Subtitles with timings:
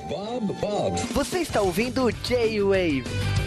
[0.00, 0.98] Bob, Bob.
[1.12, 3.41] Você está ouvindo J-Wave.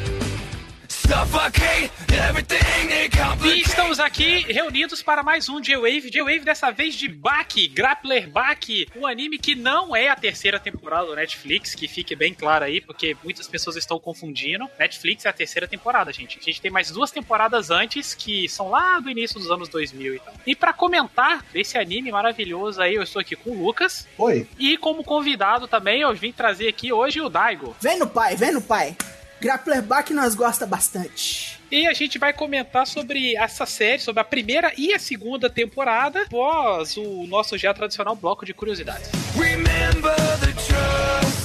[3.45, 6.09] E estamos aqui reunidos para mais um J-Wave.
[6.09, 11.05] J-Wave dessa vez de Baki, Grappler Baki, um anime que não é a terceira temporada
[11.05, 14.67] do Netflix, que fique bem claro aí, porque muitas pessoas estão confundindo.
[14.79, 16.39] Netflix é a terceira temporada, gente.
[16.39, 20.15] A gente tem mais duas temporadas antes, que são lá do início dos anos 2000
[20.15, 20.33] e tal.
[20.47, 24.07] E para comentar esse anime maravilhoso aí, eu estou aqui com o Lucas.
[24.17, 24.47] Oi.
[24.57, 27.75] E como convidado também, eu vim trazer aqui hoje o Daigo.
[27.79, 28.97] Vem no pai, vem no pai.
[29.41, 31.59] Grapplerback nós gosta bastante.
[31.71, 36.21] E a gente vai comentar sobre essa série, sobre a primeira e a segunda temporada,
[36.21, 39.09] após o nosso já tradicional bloco de curiosidades.
[39.35, 41.44] Remember the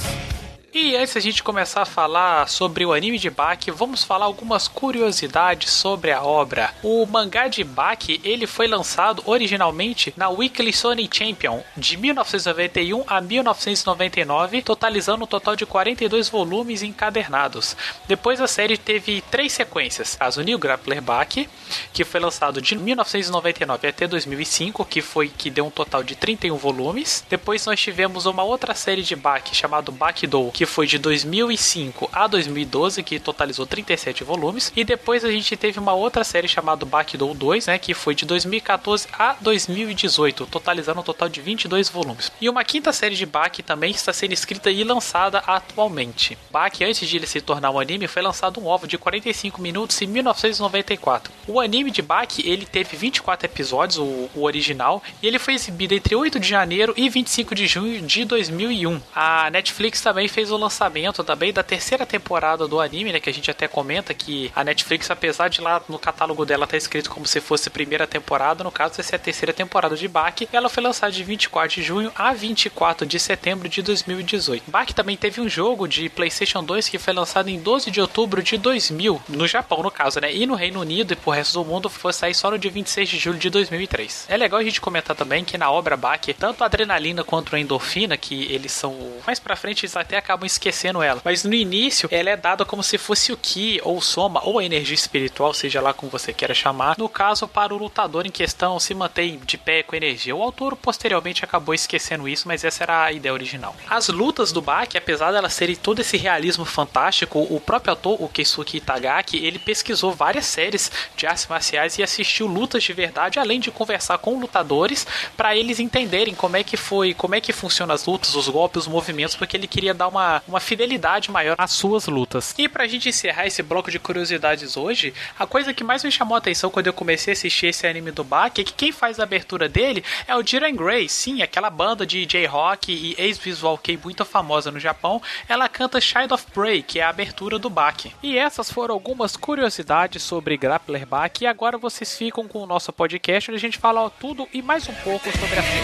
[0.73, 4.69] e antes a gente começar a falar sobre o anime de Baki, vamos falar algumas
[4.69, 6.73] curiosidades sobre a obra.
[6.81, 13.19] O mangá de Baki, ele foi lançado originalmente na Weekly Sony Champion de 1991 a
[13.19, 17.75] 1999, totalizando um total de 42 volumes encadernados.
[18.07, 21.49] Depois a série teve três sequências: as New Grappler Baki,
[21.91, 26.55] que foi lançado de 1999 até 2005, que foi que deu um total de 31
[26.55, 27.25] volumes.
[27.29, 32.07] Depois nós tivemos uma outra série de Baki chamado Baki Dou, que foi de 2005
[32.13, 36.85] a 2012, que totalizou 37 volumes, e depois a gente teve uma outra série chamada
[36.85, 42.31] Bakidou 2, né, que foi de 2014 a 2018, totalizando um total de 22 volumes.
[42.39, 46.37] E uma quinta série de Baki também está sendo escrita e lançada atualmente.
[46.51, 49.99] Baki, antes de ele se tornar um anime, foi lançado um ovo de 45 minutos
[49.99, 51.33] em 1994.
[51.47, 55.95] O anime de Baki, ele teve 24 episódios, o, o original, e ele foi exibido
[55.95, 59.01] entre 8 de janeiro e 25 de junho de 2001.
[59.15, 63.19] A Netflix também fez o lançamento também da terceira temporada do anime, né?
[63.19, 66.71] Que a gente até comenta que a Netflix, apesar de lá no catálogo dela estar
[66.71, 70.07] tá escrito como se fosse primeira temporada, no caso, essa é a terceira temporada de
[70.07, 70.47] Baki.
[70.51, 74.69] Ela foi lançada de 24 de junho a 24 de setembro de 2018.
[74.69, 78.43] Baki também teve um jogo de PlayStation 2 que foi lançado em 12 de outubro
[78.43, 80.33] de 2000, no Japão, no caso, né?
[80.33, 83.09] E no Reino Unido e pro resto do mundo foi sair só no dia 26
[83.09, 84.25] de julho de 2003.
[84.29, 87.59] É legal a gente comentar também que na obra Baki, tanto a adrenalina quanto a
[87.59, 88.95] endorfina, que eles são
[89.25, 91.21] mais pra frente, eles até acabam esquecendo ela.
[91.23, 94.63] Mas no início, ela é dada como se fosse o Ki, ou Soma, ou a
[94.63, 96.95] energia espiritual, seja lá como você queira chamar.
[96.97, 100.35] No caso, para o lutador em questão se manter de pé com energia.
[100.35, 103.75] O autor posteriormente acabou esquecendo isso, mas essa era a ideia original.
[103.89, 108.29] As lutas do Baki, apesar delas serem todo esse realismo fantástico, o próprio ator, o
[108.29, 113.59] Keisuke Itagaki, ele pesquisou várias séries de artes marciais e assistiu lutas de verdade, além
[113.59, 117.93] de conversar com lutadores para eles entenderem como é que foi, como é que funcionam
[117.93, 121.71] as lutas, os golpes, os movimentos, porque ele queria dar uma uma, fidelidade maior às
[121.71, 122.53] suas lutas.
[122.57, 126.35] E pra gente encerrar esse bloco de curiosidades hoje, a coisa que mais me chamou
[126.35, 129.19] a atenção quando eu comecei a assistir esse anime do Baki é que quem faz
[129.19, 133.99] a abertura dele é o Jiren Grey, sim, aquela banda de J-Rock e ex-visual kei
[134.01, 135.21] muito famosa no Japão.
[135.47, 138.13] Ela canta Child of Prey, que é a abertura do Baki.
[138.21, 141.43] E essas foram algumas curiosidades sobre Grappler Baki.
[141.43, 144.87] E agora vocês ficam com o nosso podcast onde a gente fala tudo e mais
[144.87, 145.81] um pouco sobre a série.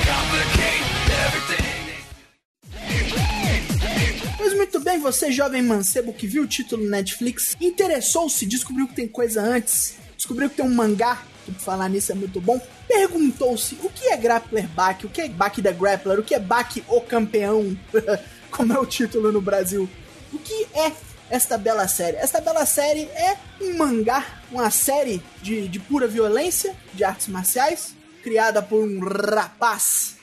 [4.38, 8.94] Pois muito bem, você jovem mancebo que viu o título no Netflix, interessou-se, descobriu que
[8.94, 13.75] tem coisa antes, descobriu que tem um mangá, que falar nisso é muito bom, perguntou-se
[13.81, 16.84] o que é Grappler Baki, o que é Baki da Grappler, o que é Baki
[16.88, 17.75] o campeão,
[18.52, 19.90] como é o título no Brasil.
[20.31, 20.92] O que é
[21.31, 22.18] esta bela série?
[22.18, 27.96] Esta bela série é um mangá, uma série de, de pura violência, de artes marciais,
[28.22, 30.16] criada por um rapaz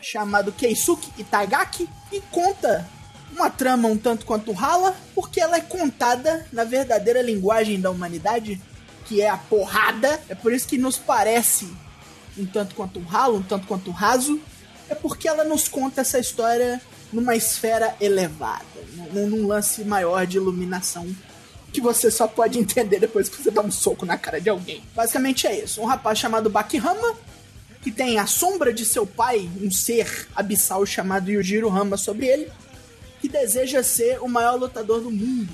[0.00, 2.88] chamado Keisuke Itagaki e conta
[3.32, 8.60] uma trama um tanto quanto rala, porque ela é contada na verdadeira linguagem da humanidade,
[9.04, 10.20] que é a porrada.
[10.28, 11.68] É por isso que nos parece
[12.36, 14.40] um tanto quanto ralo, um tanto quanto raso.
[14.88, 16.80] É porque ela nos conta essa história
[17.12, 18.64] numa esfera elevada,
[19.12, 21.06] num, num lance maior de iluminação
[21.72, 24.82] que você só pode entender depois que você dá um soco na cara de alguém.
[24.94, 25.80] Basicamente é isso.
[25.80, 27.14] Um rapaz chamado Bakihama,
[27.82, 32.50] que tem a sombra de seu pai, um ser abissal chamado Yujiro Hama sobre ele,
[33.20, 35.52] que deseja ser o maior lutador do mundo.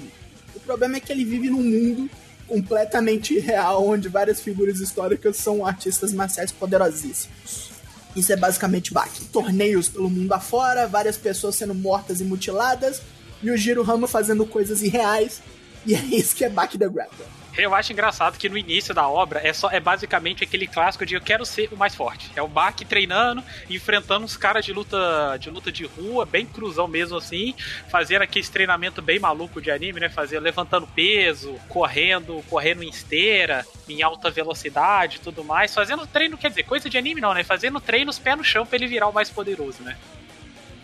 [0.55, 2.11] O problema é que ele vive num mundo
[2.47, 7.71] completamente real, onde várias figuras históricas são artistas marciais poderosíssimos.
[8.15, 9.25] Isso é basicamente Baki.
[9.27, 13.03] Torneios pelo mundo afora, várias pessoas sendo mortas e mutiladas,
[13.43, 15.43] e o Giro Rama fazendo coisas irreais,
[15.85, 17.27] e é isso que é Baki the Grappler.
[17.57, 21.15] Eu acho engraçado que no início da obra é só é basicamente aquele clássico de
[21.15, 22.31] eu quero ser o mais forte.
[22.35, 26.89] É o Baki treinando, enfrentando uns caras de luta de luta de rua, bem cruzão
[26.89, 27.55] mesmo assim,
[27.89, 30.09] fazendo aquele treinamento bem maluco de anime, né?
[30.09, 36.49] Fazer levantando peso, correndo, correndo em esteira, em alta velocidade, tudo mais, fazendo treino, quer
[36.49, 37.45] dizer, coisa de anime não, né?
[37.45, 39.97] Fazendo treinos pé no chão para ele virar o mais poderoso, né?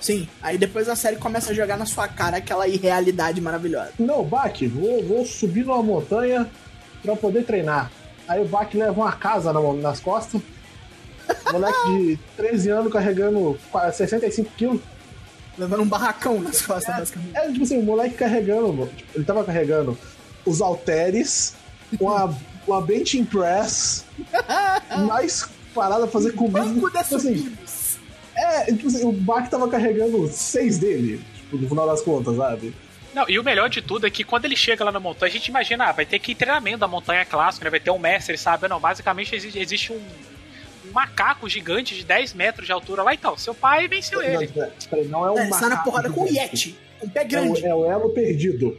[0.00, 3.93] Sim, aí depois a série começa a jogar na sua cara aquela irrealidade maravilhosa.
[3.99, 6.49] Não, Bak, vou, vou subir numa montanha
[7.02, 7.91] pra poder treinar.
[8.26, 10.41] Aí o Bak leva uma casa nas costas.
[11.52, 13.58] Moleque de 13 anos carregando
[13.93, 14.81] 65 quilos.
[15.58, 17.37] Levando um barracão nas costas, é, basicamente.
[17.37, 19.99] É, tipo assim, o moleque carregando, tipo, ele tava carregando
[20.46, 21.55] os halteres,
[22.00, 22.35] uma,
[22.67, 24.06] uma bench press,
[25.06, 26.61] mais parada pra fazer comida.
[26.61, 27.58] Banco de tipo assim,
[28.41, 32.75] é, tipo assim, o Bach tava carregando seis dele, tipo, no final das contas, sabe?
[33.15, 35.33] Não, e o melhor de tudo é que quando ele chega lá na montanha, a
[35.33, 37.71] gente imagina, ah, vai ter que ir treinamento da montanha clássica, né?
[37.71, 38.69] Vai ter um mestre, sabe?
[38.69, 43.19] Não, basicamente existe, existe um, um, macaco gigante de 10 metros de altura lá e
[43.19, 43.37] tal.
[43.37, 44.51] Seu pai venceu ele.
[44.55, 45.61] Não, não é um é, macaco.
[45.61, 46.79] Sai na porrada com o Yeti.
[47.03, 47.67] Um pé grande.
[47.67, 48.79] É o, é o elo perdido.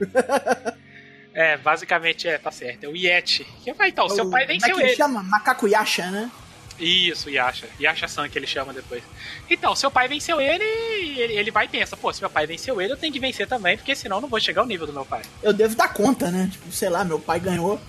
[1.34, 2.84] é, basicamente é, tá certo.
[2.84, 3.44] É o Yeti.
[3.64, 4.96] Que vai então, o, seu pai venceu como é que ele.
[4.96, 5.22] chama?
[5.24, 6.30] Macaco Yasha, né?
[6.78, 7.68] Isso, Yasha.
[7.80, 9.02] Yasha-san que ele chama depois.
[9.50, 12.80] Então, seu pai venceu ele e ele vai e pensa, pô, se meu pai venceu
[12.80, 14.92] ele, eu tenho que vencer também, porque senão eu não vou chegar ao nível do
[14.92, 15.22] meu pai.
[15.42, 16.48] Eu devo dar conta, né?
[16.50, 17.80] Tipo, sei lá, meu pai ganhou.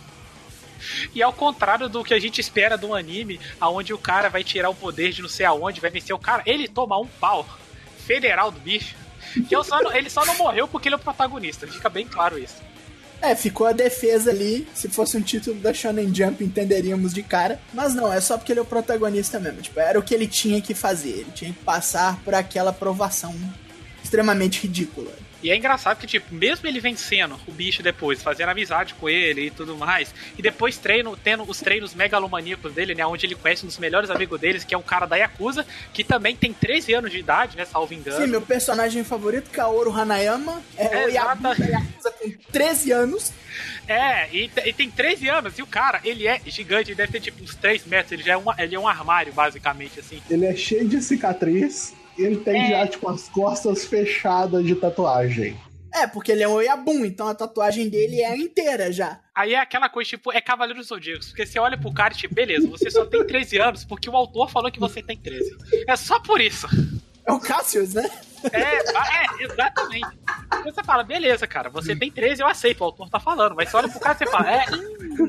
[1.13, 4.43] E ao contrário do que a gente espera de um anime, aonde o cara vai
[4.43, 7.45] tirar o poder de não sei aonde, vai vencer o cara, ele toma um pau
[8.05, 8.95] federal do bicho.
[9.47, 12.39] Que só não, ele só não morreu porque ele é o protagonista, fica bem claro
[12.39, 12.55] isso.
[13.21, 14.67] É, ficou a defesa ali.
[14.73, 17.59] Se fosse um título da Shonen Jump, entenderíamos de cara.
[17.73, 19.61] Mas não, é só porque ele é o protagonista mesmo.
[19.61, 21.09] Tipo, era o que ele tinha que fazer.
[21.09, 23.35] Ele tinha que passar por aquela provação
[24.03, 25.11] extremamente ridícula.
[25.41, 29.47] E é engraçado que, tipo, mesmo ele vencendo o bicho depois, fazendo amizade com ele
[29.47, 33.05] e tudo mais, e depois treino, tendo os treinos megalomaníacos dele, né?
[33.05, 36.03] Onde ele conhece um dos melhores amigos deles, que é um cara da Yakuza, que
[36.03, 37.65] também tem 13 anos de idade, né?
[37.65, 38.23] Salvo engano.
[38.23, 43.31] Sim, meu personagem favorito, Kaoru Hanayama, é, é o Yakuza, Yakuza com 13 anos.
[43.87, 47.19] É, e, e, tem 13 anos, e o cara, ele é gigante, ele deve ter
[47.19, 50.21] tipo uns 3 metros, ele já é, uma, ele é um armário, basicamente, assim.
[50.29, 51.93] Ele é cheio de cicatriz
[52.23, 52.69] ele tem é.
[52.69, 55.57] já, tipo, as costas fechadas de tatuagem.
[55.93, 59.19] É, porque ele é um Oiabum, então a tatuagem dele é inteira já.
[59.33, 61.29] Aí é aquela coisa, tipo, é Cavaleiro dos Zodíacos.
[61.29, 64.15] Porque você olha pro cara e, tipo, beleza, você só tem 13 anos porque o
[64.15, 65.57] autor falou que você tem 13.
[65.87, 66.67] É só por isso.
[67.25, 68.09] É o Cassius, né?
[68.51, 70.07] É, é, exatamente.
[70.63, 73.55] Você fala, beleza, cara, você tem 13, eu aceito, o autor tá falando.
[73.55, 75.27] Mas você olha pro cara e você fala, é, hum,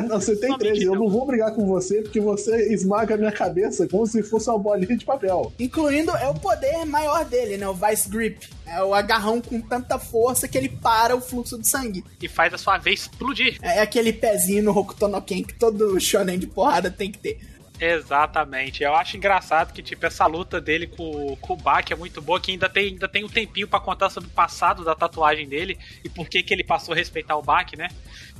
[0.00, 0.20] não.
[0.20, 3.86] Você tem 13, eu não vou brigar com você porque você esmaga a minha cabeça
[3.88, 5.52] como se fosse uma bolinha de papel.
[5.58, 7.68] Incluindo, é o poder maior dele, né?
[7.68, 8.48] O Vice Grip.
[8.66, 12.02] É o agarrão com tanta força que ele para o fluxo de sangue.
[12.22, 13.58] E faz a sua vez explodir.
[13.60, 17.38] É aquele pezinho no Hokuto no Ken que todo shonen de porrada tem que ter.
[17.84, 18.84] Exatamente.
[18.84, 22.40] Eu acho engraçado que, tipo, essa luta dele com, com o Bak é muito boa,
[22.40, 25.76] que ainda tem, ainda tem um tempinho para contar sobre o passado da tatuagem dele
[26.04, 27.88] e por que, que ele passou a respeitar o Bak, né?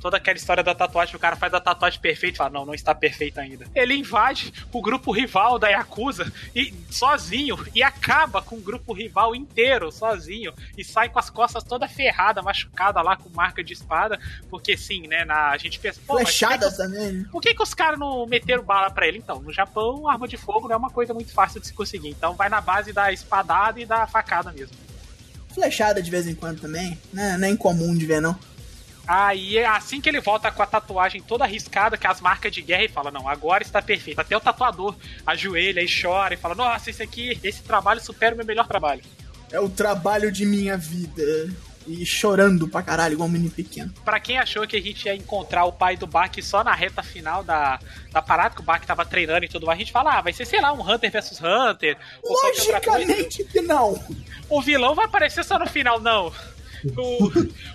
[0.02, 2.74] toda aquela história da tatuagem, o cara faz a tatuagem perfeita e fala, não, não
[2.74, 3.66] está perfeita ainda.
[3.72, 9.32] Ele invade o grupo rival da Yakuza e sozinho e acaba com o grupo rival
[9.32, 14.18] inteiro sozinho e sai com as costas toda ferrada, machucada lá com marca de espada,
[14.50, 17.12] porque sim, né, na, a gente pensa, pô, Flechada que também.
[17.12, 17.28] Né?
[17.30, 19.31] Por que que os caras não meteram bala para ele então?
[19.40, 22.34] No Japão, arma de fogo não é uma coisa muito fácil de se conseguir, então
[22.34, 24.76] vai na base da espadada e da facada mesmo.
[25.54, 27.36] Flechada de vez em quando também, né?
[27.36, 28.38] Não é incomum de ver, não.
[29.06, 32.62] Aí, é assim que ele volta com a tatuagem toda arriscada, com as marcas de
[32.62, 34.20] guerra, e fala: Não, agora está perfeito.
[34.20, 34.94] Até o tatuador
[35.26, 39.02] ajoelha e chora e fala: Nossa, esse aqui, esse trabalho supera o meu melhor trabalho.
[39.50, 41.52] É o trabalho de minha vida.
[41.86, 43.92] E chorando pra caralho, igual um menino pequeno.
[44.04, 47.02] Pra quem achou que a gente ia encontrar o pai do Bak só na reta
[47.02, 47.78] final da,
[48.10, 50.32] da parada, que o Bak tava treinando e tudo mais, a gente fala, ah, vai
[50.32, 51.96] ser, sei lá, um Hunter versus Hunter.
[52.24, 54.02] Logicamente que não.
[54.48, 56.32] O vilão vai aparecer só no final, não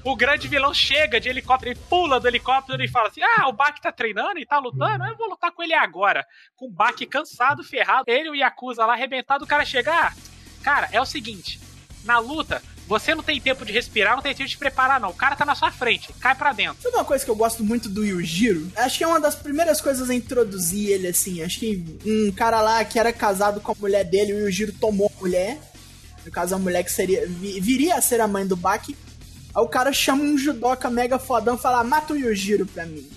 [0.03, 3.47] o, o grande vilão chega de helicóptero, ele pula do helicóptero e fala assim: Ah,
[3.47, 6.25] o Bak tá treinando e tá lutando, eu vou lutar com ele agora.
[6.55, 10.13] Com o Bak cansado, ferrado, ele e o Yakuza lá arrebentado, o cara chegar.
[10.13, 11.59] Ah, cara, é o seguinte:
[12.03, 15.09] na luta, você não tem tempo de respirar, não tem tempo de preparar, não.
[15.09, 16.81] O cara tá na sua frente, cai pra dentro.
[16.81, 18.71] Sabe uma coisa que eu gosto muito do Yujiro?
[18.75, 21.43] Acho que é uma das primeiras coisas a introduzir ele, assim.
[21.43, 25.11] Acho que um cara lá que era casado com a mulher dele, o Yujiro tomou
[25.13, 25.59] a mulher.
[26.25, 28.95] No caso, a mulher que seria, viria a ser a mãe do Baki.
[29.53, 33.07] Aí o cara chama um judoca mega fodão e fala: mata o Yujiro pra mim.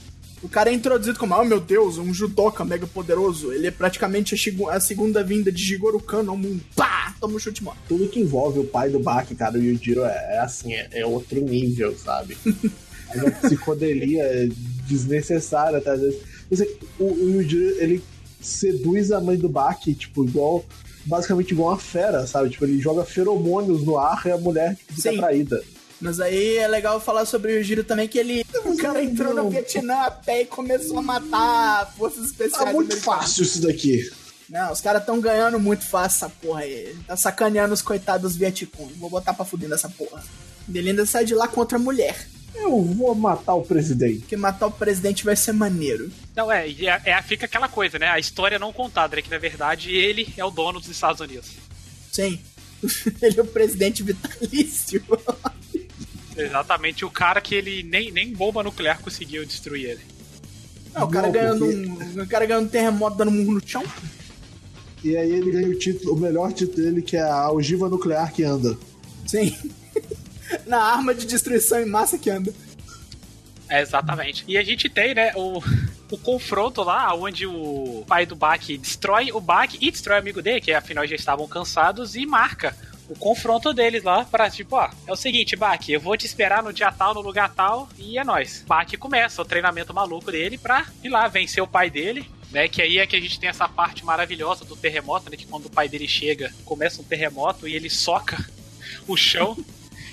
[0.43, 3.53] O cara é introduzido como, oh meu Deus, um judoca mega poderoso.
[3.53, 6.63] Ele é praticamente a, a segunda vinda de Jigoro Kano ao mundo.
[6.75, 7.15] Pá!
[7.21, 7.79] Toma um chute morto.
[7.87, 11.07] Tudo que envolve o pai do Baki, cara, o Yujiro é, é assim, é, é,
[11.07, 12.37] outro nível, sabe?
[13.13, 14.49] É uma psicodelia
[14.87, 16.23] desnecessária, até às vezes.
[16.97, 18.01] O, o Yujiro, ele
[18.41, 20.65] seduz a mãe do Baki, tipo, igual
[21.05, 22.51] basicamente igual uma fera, sabe?
[22.51, 25.17] Tipo, ele joga feromônios no ar e a mulher tipo, fica Sim.
[25.17, 25.61] atraída.
[26.01, 28.45] Mas aí é legal falar sobre o Giro também, que ele.
[28.65, 32.71] O cara entrou no Vietnã até e começou a matar forças especiais.
[32.71, 34.11] É muito fácil isso daqui.
[34.49, 36.97] Não, os caras tão ganhando muito fácil essa porra aí.
[37.07, 38.93] Tá sacaneando os coitados dos Vietcong.
[38.95, 40.25] Vou botar pra fuder nessa porra.
[40.67, 42.27] Belinda sai de lá contra a mulher.
[42.55, 44.21] Eu vou matar o presidente.
[44.21, 46.11] Porque matar o presidente vai ser maneiro.
[46.35, 48.09] Não, é, é, é, fica aquela coisa, né?
[48.09, 49.23] A história não contada, né?
[49.23, 51.49] Que na verdade ele é o dono dos Estados Unidos.
[52.11, 52.41] Sim.
[53.23, 55.03] ele é o presidente vitalício.
[56.37, 60.01] Exatamente, o cara que ele nem, nem bomba nuclear conseguiu destruir ele.
[60.95, 62.19] Não, o cara não, ganhando porque...
[62.19, 62.23] um.
[62.23, 63.85] O cara ganhando um terremoto dando murro no chão.
[65.03, 68.33] E aí ele ganha o título, o melhor título dele, que é a ogiva nuclear
[68.33, 68.77] que anda.
[69.27, 69.57] Sim.
[70.67, 72.53] Na arma de destruição em massa que anda.
[73.69, 74.45] É, exatamente.
[74.49, 75.63] E a gente tem, né, o,
[76.11, 80.43] o confronto lá, onde o pai do Bach destrói o Bach e destrói o amigo
[80.43, 82.77] dele, que afinal já estavam cansados, e marca
[83.11, 86.63] o confronto deles lá pra, tipo, ó, é o seguinte, Bach, eu vou te esperar
[86.63, 88.65] no dia tal, no lugar tal, e é nóis.
[88.69, 92.69] Bach começa o treinamento maluco dele pra ir lá vencer o pai dele, né?
[92.69, 95.37] Que aí é que a gente tem essa parte maravilhosa do terremoto, né?
[95.37, 98.39] Que quando o pai dele chega, começa um terremoto e ele soca
[99.09, 99.57] o chão.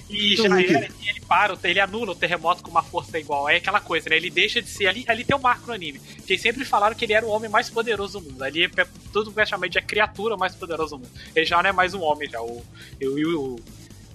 [0.10, 3.50] E já era, e ele para, ele anula o terremoto com uma força igual.
[3.50, 4.16] É aquela coisa, né?
[4.16, 4.88] Ele deixa de ser.
[4.88, 6.00] Ali, ali tem um marco no anime.
[6.26, 8.42] Que eles sempre falaram que ele era o homem mais poderoso do mundo.
[8.42, 11.12] Ali é tudo praticamente a criatura mais poderosa do mundo.
[11.36, 12.42] Ele já não é mais um homem, já.
[12.42, 12.64] O,
[13.02, 13.60] o, o,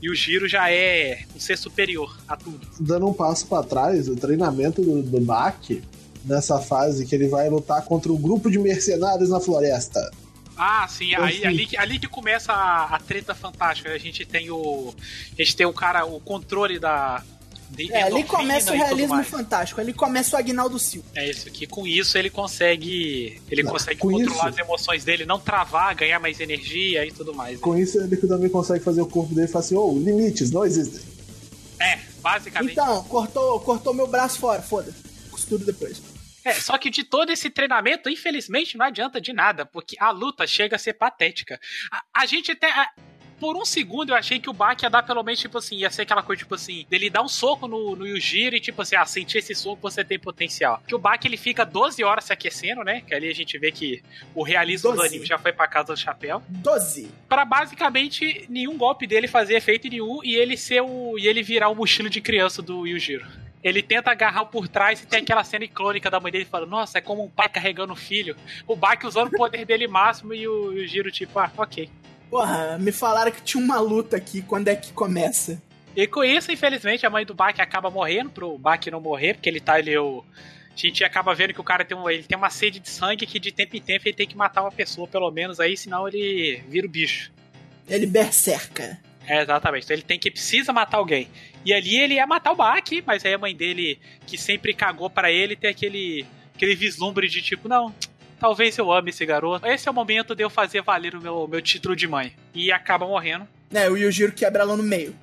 [0.00, 2.66] e o giro já é um ser superior a tudo.
[2.80, 5.20] Dando um passo para trás, o treinamento do, do
[6.25, 10.11] nessa fase que ele vai lutar contra um grupo de mercenários na floresta.
[10.64, 13.90] Ah, sim, aí, ali, ali que começa a, a treta fantástica.
[13.90, 14.95] A gente tem o.
[15.38, 17.23] A gente tem o cara, o controle da,
[17.90, 21.09] é, ali começa o realismo fantástico, ali começa o Agnaldo Silva.
[21.14, 23.40] É isso, que com isso ele consegue.
[23.50, 27.35] Ele não, consegue controlar isso, as emoções dele, não travar, ganhar mais energia e tudo
[27.35, 27.59] mais.
[27.61, 31.00] Com isso ele também consegue fazer o corpo dele falar assim, oh, limites não existem.
[31.81, 32.73] É, basicamente.
[32.73, 34.95] Então, cortou, cortou meu braço fora, foda.
[35.31, 36.00] Costura depois.
[36.44, 40.46] É, só que de todo esse treinamento, infelizmente, não adianta de nada, porque a luta
[40.46, 41.61] chega a ser patética.
[41.90, 42.70] A, a gente até.
[42.70, 42.90] A,
[43.42, 45.90] por um segundo eu achei que o Baki ia dar pelo menos, tipo assim, ia
[45.90, 48.94] ser aquela coisa, tipo assim, dele dar um soco no, no Yujiro e, tipo assim,
[48.94, 50.80] ah, sentir esse soco você tem potencial.
[50.87, 53.00] Que o Baki ele fica 12 horas se aquecendo, né?
[53.00, 54.00] Que ali a gente vê que
[54.32, 54.96] o realismo 12.
[54.96, 56.40] do anime já foi pra casa do chapéu.
[56.49, 57.11] 12.
[57.28, 61.18] Pra basicamente nenhum golpe dele fazer efeito nenhum e ele ser o.
[61.18, 63.26] e ele virar o mochilo de criança do Yujiro.
[63.62, 66.99] Ele tenta agarrar por trás e tem aquela cena icônica da mãe dele falando: Nossa,
[66.99, 68.37] é como um pai carregando o filho.
[68.66, 71.88] O Baki usando o poder dele máximo e o, e o Giro, tipo, ah, ok.
[72.28, 74.42] Porra, me falaram que tinha uma luta aqui.
[74.42, 75.62] Quando é que começa?
[75.95, 79.49] E com isso, infelizmente, a mãe do Baki acaba morrendo pro Baki não morrer, porque
[79.49, 80.25] ele tá ali o.
[80.75, 83.26] A gente acaba vendo que o cara tem, um, ele tem uma sede de sangue
[83.26, 86.09] que de tempo em tempo ele tem que matar uma pessoa, pelo menos aí, senão
[86.09, 87.31] ele vira o bicho.
[87.87, 88.99] Ele berserca.
[89.26, 89.85] É, exatamente.
[89.85, 91.28] Então ele tem que precisa matar alguém.
[91.64, 95.09] E ali ele ia matar o Baki, mas aí a mãe dele, que sempre cagou
[95.09, 97.95] para ele, tem aquele, aquele vislumbre de tipo, não,
[98.40, 99.66] talvez eu ame esse garoto.
[99.66, 102.35] Esse é o momento de eu fazer valer o meu, meu título de mãe.
[102.52, 103.47] E acaba morrendo.
[103.73, 105.16] É, o Yujiro quebra ela no meio.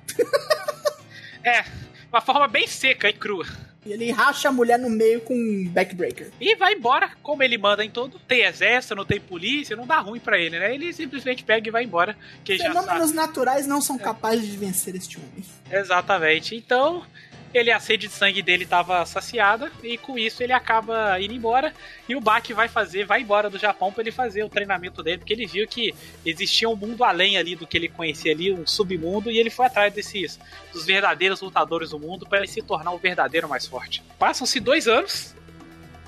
[1.44, 1.64] é,
[2.10, 3.46] uma forma bem seca e crua.
[3.90, 6.30] E ele racha a mulher no meio com um backbreaker.
[6.40, 8.20] E vai embora, como ele manda em todo.
[8.20, 10.72] Tem exército, não tem polícia, não dá ruim para ele, né?
[10.72, 12.16] Ele simplesmente pega e vai embora.
[12.44, 15.44] Que Fenômenos naturais não são capazes de vencer este homem.
[15.72, 16.54] Exatamente.
[16.54, 17.04] Então,
[17.52, 21.72] ele a sede de sangue dele estava saciada e com isso ele acaba indo embora
[22.08, 25.18] e o Baki vai fazer, vai embora do Japão para ele fazer o treinamento dele,
[25.18, 28.66] porque ele viu que existia um mundo além ali do que ele conhecia ali, um
[28.66, 30.38] submundo e ele foi atrás desses
[30.72, 34.02] dos verdadeiros lutadores do mundo para ele se tornar o verdadeiro mais forte.
[34.18, 35.34] Passam-se dois anos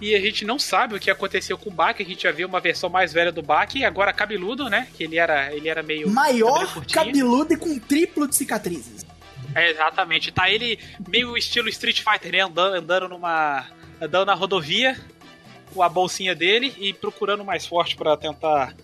[0.02, 2.02] e a gente não sabe o que aconteceu com o Baki.
[2.02, 4.88] A gente já viu uma versão mais velha do Baki, agora cabeludo, né?
[4.94, 6.10] Que ele era, ele era meio.
[6.10, 9.06] Maior, cabeludo e com triplo de cicatrizes.
[9.54, 10.32] É, exatamente.
[10.32, 12.40] Tá ele meio estilo Street Fighter, né?
[12.40, 13.66] Andando, andando numa.
[14.00, 14.98] andando na rodovia
[15.72, 18.74] com a bolsinha dele e procurando mais forte para tentar.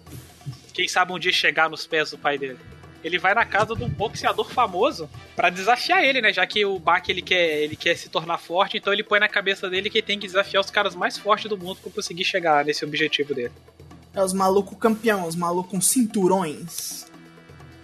[0.73, 2.59] Quem sabe um dia chegar nos pés do pai dele.
[3.03, 6.33] Ele vai na casa de um boxeador famoso para desafiar ele, né?
[6.33, 9.29] Já que o Bak ele quer, ele quer se tornar forte, então ele põe na
[9.29, 12.65] cabeça dele que tem que desafiar os caras mais fortes do mundo para conseguir chegar
[12.65, 13.53] nesse objetivo dele.
[14.13, 17.08] É os malucos campeão, os malucos cinturões.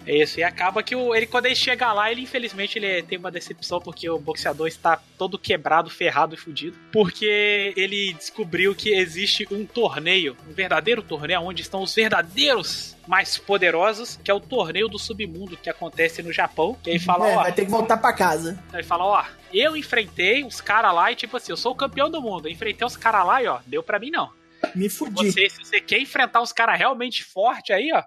[0.07, 3.17] É isso, e acaba que o, ele, quando ele chega lá, ele infelizmente ele tem
[3.17, 6.77] uma decepção porque o boxeador está todo quebrado, ferrado e fudido.
[6.91, 13.37] Porque ele descobriu que existe um torneio, um verdadeiro torneio, onde estão os verdadeiros mais
[13.37, 16.77] poderosos, que é o torneio do submundo que acontece no Japão.
[16.83, 17.43] Que aí fala, é, ó.
[17.43, 18.63] Vai ter que voltar pra casa.
[18.73, 22.09] Aí fala, ó, eu enfrentei os caras lá e tipo assim, eu sou o campeão
[22.09, 22.47] do mundo.
[22.47, 24.29] Eu enfrentei os caras lá e ó, deu pra mim não.
[24.73, 25.31] Me fudi.
[25.31, 28.03] Você, se você quer enfrentar os caras realmente fortes aí, ó,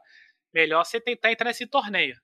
[0.58, 2.16] melhor você tentar entrar nesse torneio.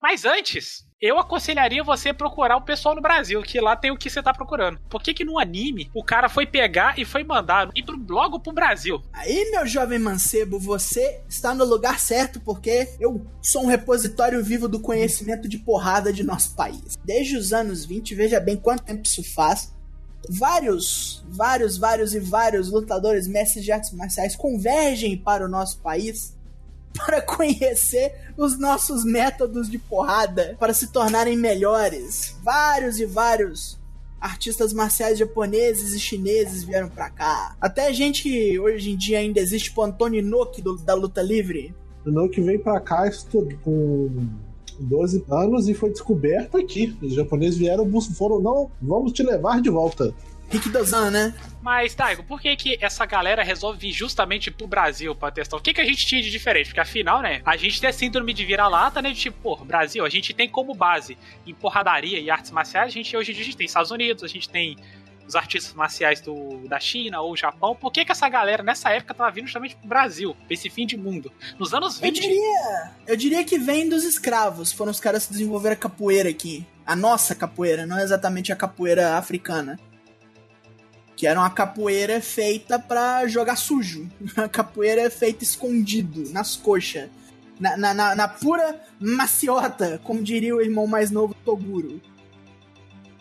[0.00, 4.10] Mas antes, eu aconselharia você procurar o pessoal no Brasil, que lá tem o que
[4.10, 4.80] você tá procurando.
[4.88, 8.40] Por que que no anime o cara foi pegar e foi mandar ir pro, logo
[8.40, 9.00] pro Brasil?
[9.12, 14.68] Aí, meu jovem mancebo, você está no lugar certo, porque eu sou um repositório vivo
[14.68, 16.96] do conhecimento de porrada de nosso país.
[17.04, 19.72] Desde os anos 20, veja bem quanto tempo isso faz,
[20.28, 26.36] vários, vários, vários e vários lutadores mestres de artes marciais convergem para o nosso país
[27.04, 32.36] para conhecer os nossos métodos de porrada, para se tornarem melhores.
[32.42, 33.80] Vários e vários
[34.20, 37.56] artistas marciais japoneses e chineses vieram para cá.
[37.60, 41.74] Até gente que hoje em dia ainda existe, tipo Antônio Inoki do, da luta livre.
[42.06, 44.28] Inoki veio para cá estudou com
[44.78, 46.96] 12 anos e foi descoberto aqui.
[47.02, 50.14] Os japoneses vieram, foram, não, vamos te levar de volta.
[50.52, 51.34] Rick Dozan, né?
[51.62, 55.56] Mas, Taigo, por que que essa galera resolve vir justamente pro Brasil pra testar?
[55.56, 56.66] O que que a gente tinha de diferente?
[56.66, 60.10] Porque afinal, né, a gente tem síndrome de vira-lata, né, de tipo, pô, Brasil, a
[60.10, 61.16] gente tem como base
[61.46, 64.24] em porradaria e artes marciais, a gente hoje em dia a gente tem Estados Unidos,
[64.24, 64.76] a gente tem
[65.26, 69.14] os artistas marciais do, da China ou Japão, por que que essa galera nessa época
[69.14, 71.32] tava vindo justamente pro Brasil, pra esse fim de mundo?
[71.58, 72.16] Nos anos 20...
[72.16, 76.28] Eu diria, eu diria que vem dos escravos, foram os caras que desenvolveram a capoeira
[76.28, 76.66] aqui.
[76.84, 79.78] A nossa capoeira, não exatamente a capoeira africana
[81.22, 84.10] que era uma capoeira feita para jogar sujo.
[84.36, 87.08] Uma capoeira feita escondido, nas coxas.
[87.60, 92.00] Na, na, na, na, pura maciota, como diria o irmão mais novo Toguro.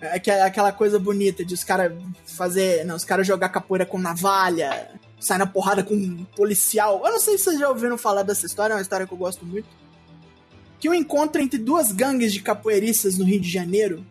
[0.02, 1.94] É aquela coisa bonita de os caras
[2.26, 2.84] fazer.
[2.86, 4.90] Não, os caras jogar capoeira com navalha,
[5.20, 7.04] sair na porrada com um policial.
[7.06, 9.18] Eu não sei se vocês já ouviram falar dessa história, é uma história que eu
[9.18, 9.70] gosto muito.
[10.80, 14.04] Que o um encontro entre duas gangues de capoeiristas no Rio de Janeiro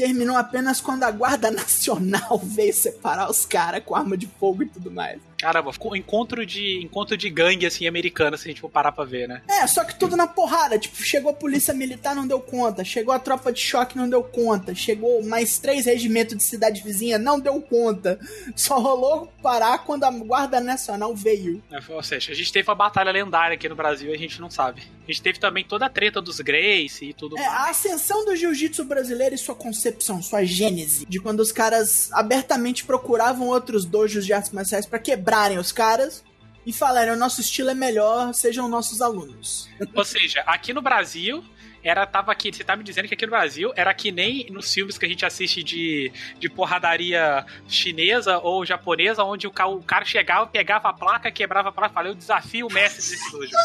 [0.00, 4.66] terminou apenas quando a Guarda Nacional veio separar os caras com arma de fogo e
[4.66, 5.20] tudo mais.
[5.40, 9.04] Caramba, ficou encontro de encontro de gangue assim americana, se a gente for parar pra
[9.04, 9.42] ver, né?
[9.48, 13.14] É, só que tudo na porrada, tipo, chegou a polícia militar, não deu conta, chegou
[13.14, 17.40] a tropa de choque, não deu conta, chegou mais três regimentos de cidade vizinha, não
[17.40, 18.18] deu conta.
[18.54, 21.62] Só rolou parar quando a Guarda Nacional veio.
[21.70, 24.40] É, ou seja, a gente teve uma batalha lendária aqui no Brasil e a gente
[24.40, 24.82] não sabe.
[25.08, 27.52] A gente teve também toda a treta dos Grace e tudo é, mais.
[27.52, 32.84] A ascensão do jiu-jitsu brasileiro e sua concepção, sua gênese, de quando os caras abertamente
[32.84, 36.24] procuravam outros dojos de artes marciais para quebrar quebrarem os caras
[36.66, 39.68] e falarem: o nosso estilo é melhor, sejam nossos alunos.
[39.94, 41.44] Ou seja, aqui no Brasil.
[41.82, 44.70] Era, tava aqui, você tá me dizendo que aqui no Brasil era que nem nos
[44.70, 50.04] filmes que a gente assiste de, de porradaria chinesa ou japonesa, onde o, o cara
[50.04, 53.56] chegava, pegava a placa, quebrava a placa, falei, eu desafio o mestre desse dojo.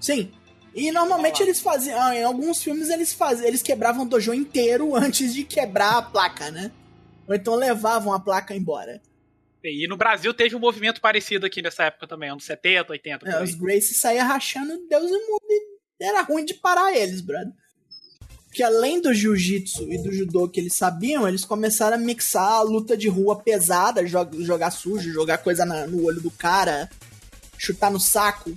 [0.00, 0.30] Sim,
[0.72, 4.94] e normalmente eles faziam, ah, em alguns filmes eles faziam, eles quebravam o dojo inteiro
[4.94, 6.70] antes de quebrar a placa, né?
[7.26, 9.02] Ou então levavam a placa embora.
[9.70, 13.28] E no Brasil teve um movimento parecido aqui nessa época também, anos 70, 80.
[13.28, 17.52] É, os Gracie saíam rachando Deus e mundo e era ruim de parar eles, brother.
[18.52, 22.62] Que além do jiu-jitsu e do judô que eles sabiam, eles começaram a mixar a
[22.62, 26.88] luta de rua pesada, jogar sujo, jogar coisa na, no olho do cara,
[27.58, 28.54] chutar no saco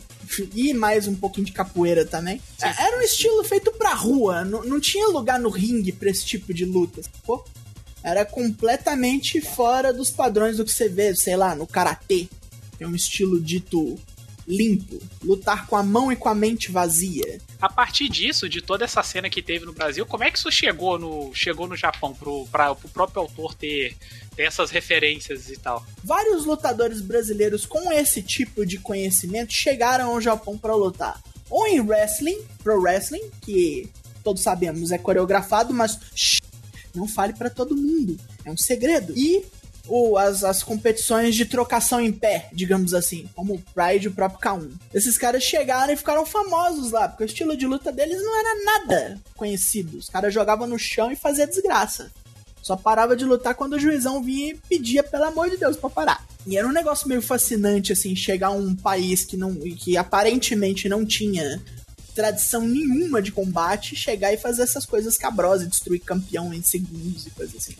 [0.53, 2.41] e mais um pouquinho de capoeira também.
[2.61, 6.53] Era um estilo feito pra rua, não, não tinha lugar no ringue pra esse tipo
[6.53, 7.43] de luta, pô
[8.03, 12.27] era completamente fora dos padrões do que você vê, sei lá, no karatê.
[12.79, 13.99] É um estilo dito
[14.49, 17.39] limpo, lutar com a mão e com a mente vazia.
[17.61, 20.51] A partir disso, de toda essa cena que teve no Brasil, como é que isso
[20.51, 23.95] chegou no, chegou no Japão pro, pra, pro próprio autor ter,
[24.35, 25.85] ter essas referências e tal?
[26.03, 31.21] Vários lutadores brasileiros com esse tipo de conhecimento chegaram ao Japão para lutar.
[31.47, 33.87] Ou em wrestling, pro wrestling, que
[34.23, 35.99] todos sabemos é coreografado, mas
[36.93, 38.17] não fale para todo mundo.
[38.45, 39.13] É um segredo.
[39.15, 39.45] E
[39.89, 44.13] o, as, as competições de trocação em pé, digamos assim, como o Pride e o
[44.13, 44.71] próprio K1.
[44.93, 48.63] Esses caras chegaram e ficaram famosos lá, porque o estilo de luta deles não era
[48.63, 49.97] nada conhecido.
[49.97, 52.11] Os caras jogavam no chão e faziam desgraça.
[52.61, 55.89] Só parava de lutar quando o juizão vinha e pedia, pelo amor de Deus, pra
[55.89, 56.25] parar.
[56.45, 60.89] E era um negócio meio fascinante, assim, chegar a um país que não que aparentemente
[60.89, 61.61] não tinha
[62.19, 67.29] tradição nenhuma de combate, chegar e fazer essas coisas cabrosas, destruir campeão em segundos e
[67.29, 67.75] coisas assim.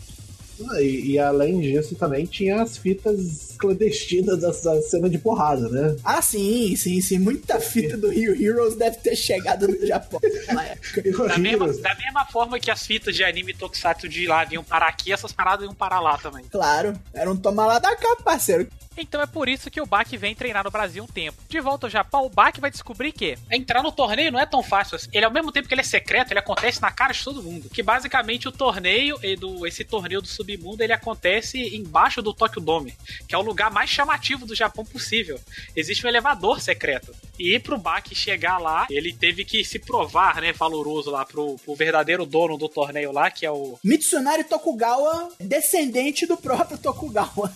[0.70, 5.70] Ah, e, e, além disso, também tinha as fitas clandestinas da, da, cena de porrada,
[5.70, 5.96] né?
[6.04, 7.18] Ah, sim, sim, sim.
[7.18, 11.04] Muita fita do Rio Heroes deve ter chegado no Japão naquela época.
[11.30, 14.88] Da mesma, da mesma forma que as fitas de anime Tokusatsu de lá vinham parar
[14.88, 16.44] aqui, essas paradas iam parar lá também.
[16.50, 18.68] Claro, era um tomar lá da cá, parceiro.
[19.00, 21.42] Então é por isso que o Bak vem treinar no Brasil um tempo.
[21.48, 24.62] De volta ao Japão, o Bak vai descobrir que entrar no torneio não é tão
[24.62, 25.10] fácil assim.
[25.14, 27.70] Ele, ao mesmo tempo que ele é secreto, ele acontece na cara de todo mundo.
[27.70, 32.96] Que basicamente o torneio, do, esse torneio do submundo, ele acontece embaixo do Tokyo Dome,
[33.28, 35.40] que é o lugar mais chamativo do Japão possível.
[35.76, 37.16] Existe um elevador secreto.
[37.38, 41.76] E pro Bak chegar lá, ele teve que se provar, né, valoroso lá pro, pro
[41.76, 47.54] verdadeiro dono do torneio lá, que é o Mitsunari Tokugawa, descendente do próprio Tokugawa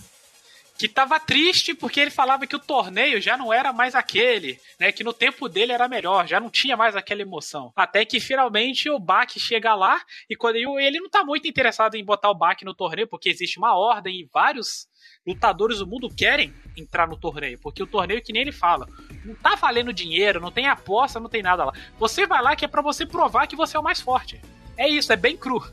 [0.76, 4.90] que tava triste porque ele falava que o torneio já não era mais aquele, né?
[4.90, 7.72] Que no tempo dele era melhor, já não tinha mais aquela emoção.
[7.76, 12.04] Até que finalmente o Bak chega lá e quando ele não tá muito interessado em
[12.04, 14.88] botar o Bak no torneio, porque existe uma ordem e vários
[15.26, 18.86] lutadores do mundo querem entrar no torneio, porque o torneio que nem ele fala,
[19.24, 21.72] não tá valendo dinheiro, não tem aposta, não tem nada lá.
[21.98, 24.40] Você vai lá que é para você provar que você é o mais forte.
[24.76, 25.64] É isso, é bem cru.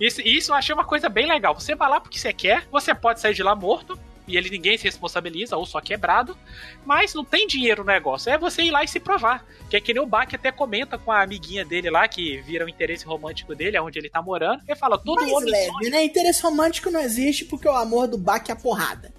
[0.00, 1.54] Isso, isso eu achei uma coisa bem legal.
[1.54, 4.76] Você vai lá porque você quer, você pode sair de lá morto, e ele ninguém
[4.76, 6.36] se responsabiliza, ou só quebrado,
[6.84, 8.30] mas não tem dinheiro no negócio.
[8.30, 9.44] É você ir lá e se provar.
[9.70, 12.64] Que é que nem o Bach até comenta com a amiguinha dele lá, que vira
[12.64, 14.62] o interesse romântico dele, onde ele tá morando.
[14.68, 15.50] Ele fala, todo mais homem.
[15.50, 15.90] leve, sonha...
[15.90, 16.04] né?
[16.04, 19.12] Interesse romântico não existe porque o amor do Bach é a porrada.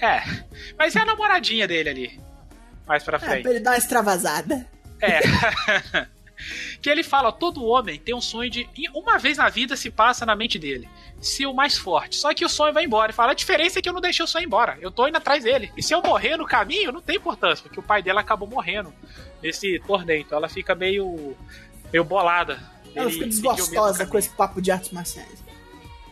[0.00, 0.20] É.
[0.76, 2.20] Mas é a namoradinha dele ali.
[2.86, 3.38] Mais pra frente.
[3.38, 4.68] É, pra ele dar uma extravasada.
[5.00, 5.20] É.
[6.82, 8.68] que ele fala: todo homem tem um sonho de.
[8.94, 10.88] Uma vez na vida se passa na mente dele.
[11.22, 12.16] Ser o mais forte.
[12.16, 13.06] Só que o sonho vai embora.
[13.06, 14.76] Ele fala: a diferença é que eu não deixei o sonho embora.
[14.80, 15.72] Eu tô indo atrás dele.
[15.76, 18.92] E se eu morrer no caminho, não tem importância, porque o pai dela acabou morrendo
[19.40, 20.20] nesse torneio.
[20.20, 21.36] Então ela fica meio.
[21.92, 22.60] meio bolada.
[22.94, 25.42] Ela fica desgostosa com esse papo de artes marciais.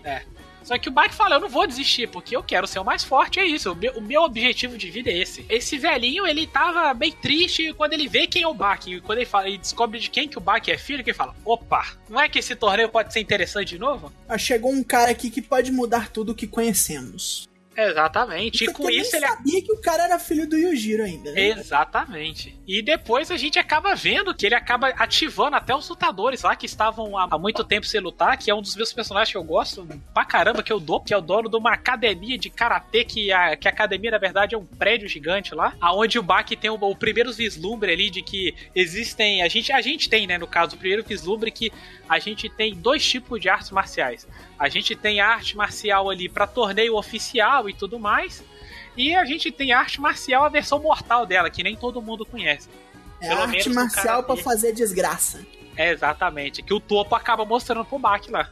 [0.05, 0.23] É.
[0.63, 3.03] Só que o Bach fala, eu não vou desistir, porque eu quero ser o mais
[3.03, 3.73] forte, é isso.
[3.73, 5.45] O meu, o meu, objetivo de vida é esse.
[5.49, 8.87] Esse velhinho, ele tava bem triste quando ele vê quem é o Bach.
[8.87, 11.17] E quando ele, fala, ele descobre de quem que o Bach é filho, que ele
[11.17, 14.13] fala, opa, não é que esse torneio pode ser interessante de novo?
[14.29, 17.50] Ah, chegou um cara aqui que pode mudar tudo o que conhecemos.
[17.89, 18.65] Exatamente.
[18.65, 21.33] e com isso ele sabia que o cara era filho do Yujiro ainda.
[21.33, 21.49] Né?
[21.49, 22.59] Exatamente.
[22.67, 26.67] E depois a gente acaba vendo que ele acaba ativando até os lutadores lá que
[26.67, 29.87] estavam há muito tempo sem lutar, que é um dos meus personagens que eu gosto
[30.13, 33.05] pra caramba, que é o Do, que é o dono de uma academia de karatê,
[33.05, 36.57] que a, que a academia na verdade é um prédio gigante lá, aonde o Baki
[36.57, 40.39] tem o, o primeiro vislumbre ali de que existem, a gente a gente tem, né,
[40.39, 41.73] no caso, o primeiro vislumbre que
[42.09, 44.27] a gente tem dois tipos de artes marciais.
[44.59, 48.43] A gente tem arte marcial ali para torneio oficial e tudo mais.
[48.97, 52.69] E a gente tem arte marcial, a versão mortal dela, que nem todo mundo conhece.
[53.21, 55.45] É Pelo arte marcial para fazer desgraça.
[55.77, 56.63] É, exatamente.
[56.63, 58.51] Que o topo acaba mostrando pro Bach lá.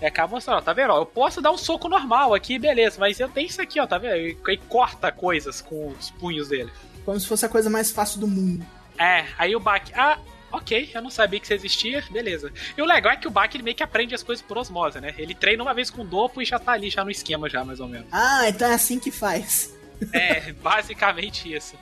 [0.00, 0.92] É, acaba mostrando, tá vendo?
[0.94, 3.98] eu posso dar um soco normal aqui, beleza, mas eu tenho isso aqui, ó, tá
[3.98, 4.16] vendo?
[4.16, 6.72] E corta coisas com os punhos dele.
[7.04, 8.66] Como se fosse a coisa mais fácil do mundo.
[8.98, 10.18] É, aí o Bach, ah,
[10.52, 12.52] ok, eu não sabia que você existia, beleza.
[12.76, 15.00] E o legal é que o Bach ele meio que aprende as coisas por osmose,
[15.00, 15.14] né?
[15.16, 17.64] Ele treina uma vez com o Dopo e já tá ali, já no esquema, já,
[17.64, 18.06] mais ou menos.
[18.12, 19.72] Ah, então é assim que faz.
[20.12, 21.76] É, basicamente isso.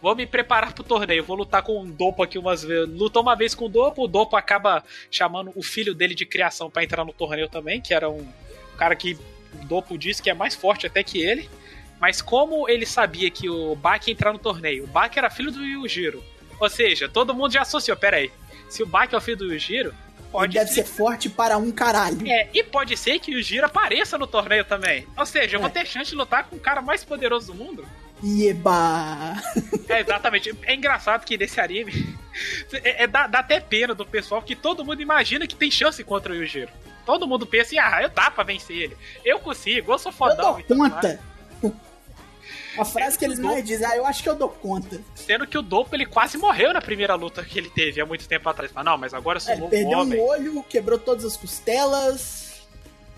[0.00, 2.88] Vou me preparar pro torneio, vou lutar com o Dopo aqui umas vezes.
[2.98, 6.70] Lutou uma vez com o Dopo, o Dopo acaba chamando o filho dele de criação
[6.70, 8.26] para entrar no torneio também, que era um
[8.78, 9.18] cara que
[9.60, 11.50] o Dopo disse que é mais forte até que ele.
[12.00, 15.52] Mas como ele sabia que o Bak ia entrar no torneio, o Bak era filho
[15.52, 16.24] do Yujiro.
[16.60, 18.30] Ou seja, todo mundo já associou, pera aí.
[18.68, 19.94] Se o Baki é o filho do Yujiro,
[20.30, 20.86] pode Ele deve ser...
[20.86, 22.20] ser forte para um caralho.
[22.26, 25.06] É, e pode ser que o Yujiro apareça no torneio também.
[25.16, 25.62] Ou seja, eu é.
[25.62, 27.84] vou ter chance de lutar com o cara mais poderoso do mundo.
[28.22, 29.34] Eba!
[29.88, 30.54] É, exatamente.
[30.62, 32.16] É engraçado que nesse anime
[32.84, 36.04] é, é dá, dá, até pena do pessoal que todo mundo imagina que tem chance
[36.04, 36.70] contra o Yujiro.
[37.04, 38.96] Todo mundo pensa, ah, eu dá pra vencer ele.
[39.24, 40.60] Eu consigo, eu sou fodão.
[40.60, 41.18] Eu dou conta.
[42.78, 45.00] A frase que eles mais dizem, ah, eu acho que eu dou conta.
[45.14, 48.28] Sendo que o Dopo ele quase morreu na primeira luta que ele teve há muito
[48.28, 48.70] tempo atrás.
[48.74, 50.20] Mas não, mas agora eu sou é, novo perdeu homem.
[50.20, 52.62] um olho, quebrou todas as costelas.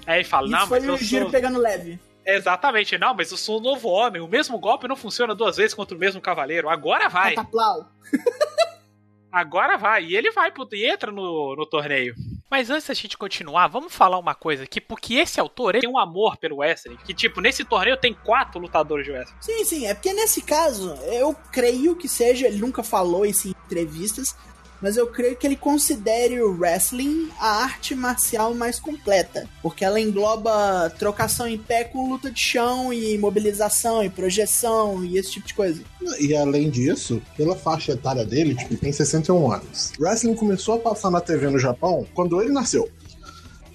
[0.06, 1.30] É, e fala, não, foi mas o giro sou...
[1.30, 1.98] pegando leve.
[2.24, 4.22] Exatamente, não, mas eu sou um novo homem.
[4.22, 6.68] O mesmo golpe não funciona duas vezes contra o mesmo cavaleiro.
[6.68, 7.34] Agora vai.
[7.34, 7.88] Cataplau.
[9.30, 10.04] Agora vai.
[10.04, 12.14] E ele vai pro, e entra no, no torneio.
[12.52, 15.96] Mas antes da gente continuar, vamos falar uma coisa aqui, porque esse autor tem um
[15.96, 16.98] amor pelo wrestling.
[16.98, 19.36] Que, tipo, nesse torneio tem quatro lutadores de wrestling.
[19.40, 23.54] Sim, sim, é porque nesse caso, eu creio que seja, ele nunca falou isso em
[23.64, 24.36] entrevistas,
[24.82, 30.00] mas eu creio que ele considere o wrestling a arte marcial mais completa, porque ela
[30.00, 35.46] engloba trocação em pé com luta de chão e mobilização e projeção e esse tipo
[35.46, 35.82] de coisa.
[36.18, 39.92] E além disso, pela faixa etária dele, tipo, tem 61 anos.
[40.00, 42.90] Wrestling começou a passar na TV no Japão quando ele nasceu.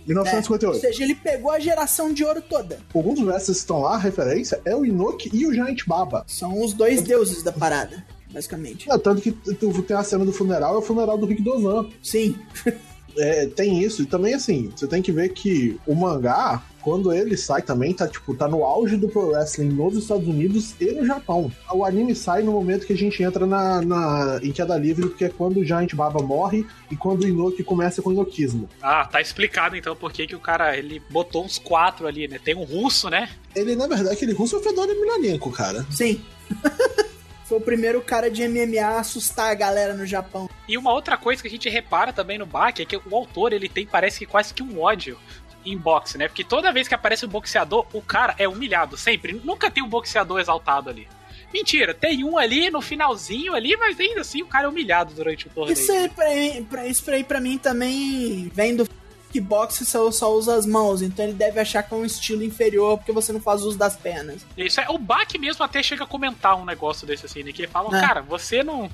[0.06, 0.64] 1958.
[0.64, 2.80] É, ou seja, ele pegou a geração de ouro toda.
[2.94, 6.24] Alguns wrestlers que estão lá, a referência, é o Inoki e o Giant Baba.
[6.28, 8.90] São os dois deuses da parada basicamente.
[8.90, 11.90] É, tanto que tu tem a cena do funeral, é o funeral do Rick Dozan.
[12.02, 12.36] Sim.
[13.18, 17.36] É, tem isso, e também assim, você tem que ver que o mangá, quando ele
[17.36, 21.06] sai também, tá tipo, tá no auge do pro wrestling nos Estados Unidos e no
[21.06, 21.52] Japão.
[21.74, 25.26] O anime sai no momento que a gente entra na, na em queda livre, porque
[25.26, 28.70] é quando o Giant Baba morre e quando o Inoki começa com o Inokismo.
[28.82, 32.40] Ah, tá explicado então por que, que o cara ele botou uns quatro ali, né?
[32.44, 33.30] Tem um russo, né?
[33.56, 35.86] Ele, na verdade, aquele russo é o Fedor Emelianenko, cara.
[35.90, 36.22] Sim.
[37.48, 40.50] Foi o primeiro cara de MMA a assustar a galera no Japão.
[40.68, 43.54] E uma outra coisa que a gente repara também no Bach é que o autor
[43.54, 45.18] ele tem parece que quase que um ódio
[45.66, 46.28] em boxe, né?
[46.28, 49.40] Porque toda vez que aparece um boxeador, o cara é humilhado, sempre.
[49.44, 51.08] Nunca tem um boxeador exaltado ali.
[51.54, 55.48] Mentira, tem um ali no finalzinho ali, mas ainda assim o cara é humilhado durante
[55.48, 55.74] o torneio.
[55.74, 56.26] Isso aí pra,
[56.70, 58.86] pra, isso aí pra mim também vem do
[59.32, 62.98] kickbox só, só usa as mãos, então ele deve achar que é um estilo inferior
[62.98, 64.46] porque você não faz uso das pernas.
[64.58, 67.52] Isso é, o Bach mesmo até chega a comentar um negócio desse assim, né?
[67.52, 68.02] Que ele fala, é.
[68.02, 68.90] cara, você não.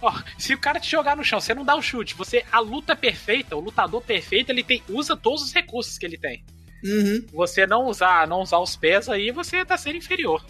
[0.00, 2.14] Ó, se o cara te jogar no chão, você não dá o chute.
[2.14, 6.18] Você, a luta perfeita, o lutador perfeito, ele tem, usa todos os recursos que ele
[6.18, 6.44] tem.
[6.84, 7.24] Uhum.
[7.32, 10.44] Você não usar, não usar os pés aí, você tá sendo inferior.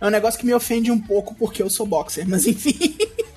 [0.00, 2.96] É um negócio que me ofende um pouco porque eu sou boxer, mas enfim.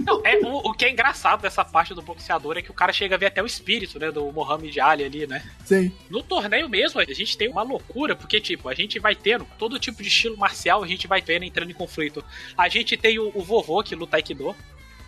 [0.00, 2.92] Não, é, o, o, que é engraçado dessa parte do boxeador é que o cara
[2.92, 5.42] chega a ver até o espírito, né, do Mohamed Ali ali, né?
[5.64, 5.92] Sim.
[6.08, 9.78] No torneio mesmo, a gente tem uma loucura, porque, tipo, a gente vai tendo todo
[9.78, 12.24] tipo de estilo marcial, a gente vai vendo entrando em conflito.
[12.56, 14.54] A gente tem o, o vovô que luta Aikido,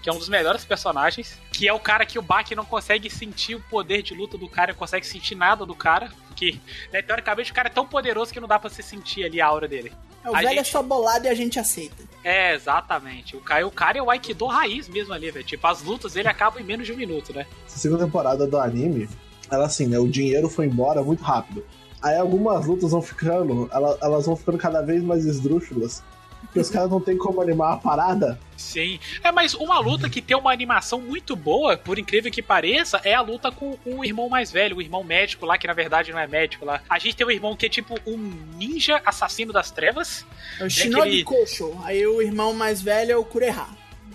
[0.02, 3.10] que é um dos melhores personagens, que é o cara que o Baki não consegue
[3.10, 6.60] sentir o poder de luta do cara, não consegue sentir nada do cara, que,
[6.92, 9.46] né, teoricamente, o cara é tão poderoso que não dá para se sentir ali a
[9.46, 9.92] aura dele.
[10.24, 10.60] É, o a velho é gente...
[10.60, 12.04] é só bolado e a gente aceita.
[12.22, 13.36] É, exatamente.
[13.36, 15.44] O cara, o cara é o Aikido raiz mesmo ali, velho.
[15.44, 17.46] Tipo, as lutas ele acabam em menos de um minuto, né?
[17.66, 19.08] Essa segunda temporada do anime,
[19.50, 19.98] ela assim, né?
[19.98, 21.64] O dinheiro foi embora muito rápido.
[22.02, 26.02] Aí algumas lutas vão ficando, elas, elas vão ficando cada vez mais esdrúxulas.
[26.48, 28.40] Porque os caras não tem como animar a parada.
[28.56, 28.98] Sim.
[29.22, 33.14] É, mas uma luta que tem uma animação muito boa, por incrível que pareça, é
[33.14, 36.10] a luta com, com o irmão mais velho, o irmão médico lá, que na verdade
[36.10, 36.80] não é médico lá.
[36.88, 38.16] A gente tem um irmão que é tipo um
[38.56, 40.24] ninja assassino das trevas.
[40.58, 41.24] É o Shinobi aquele...
[41.24, 41.78] Kosho.
[41.84, 43.66] Aí o irmão mais velho é o Kureha.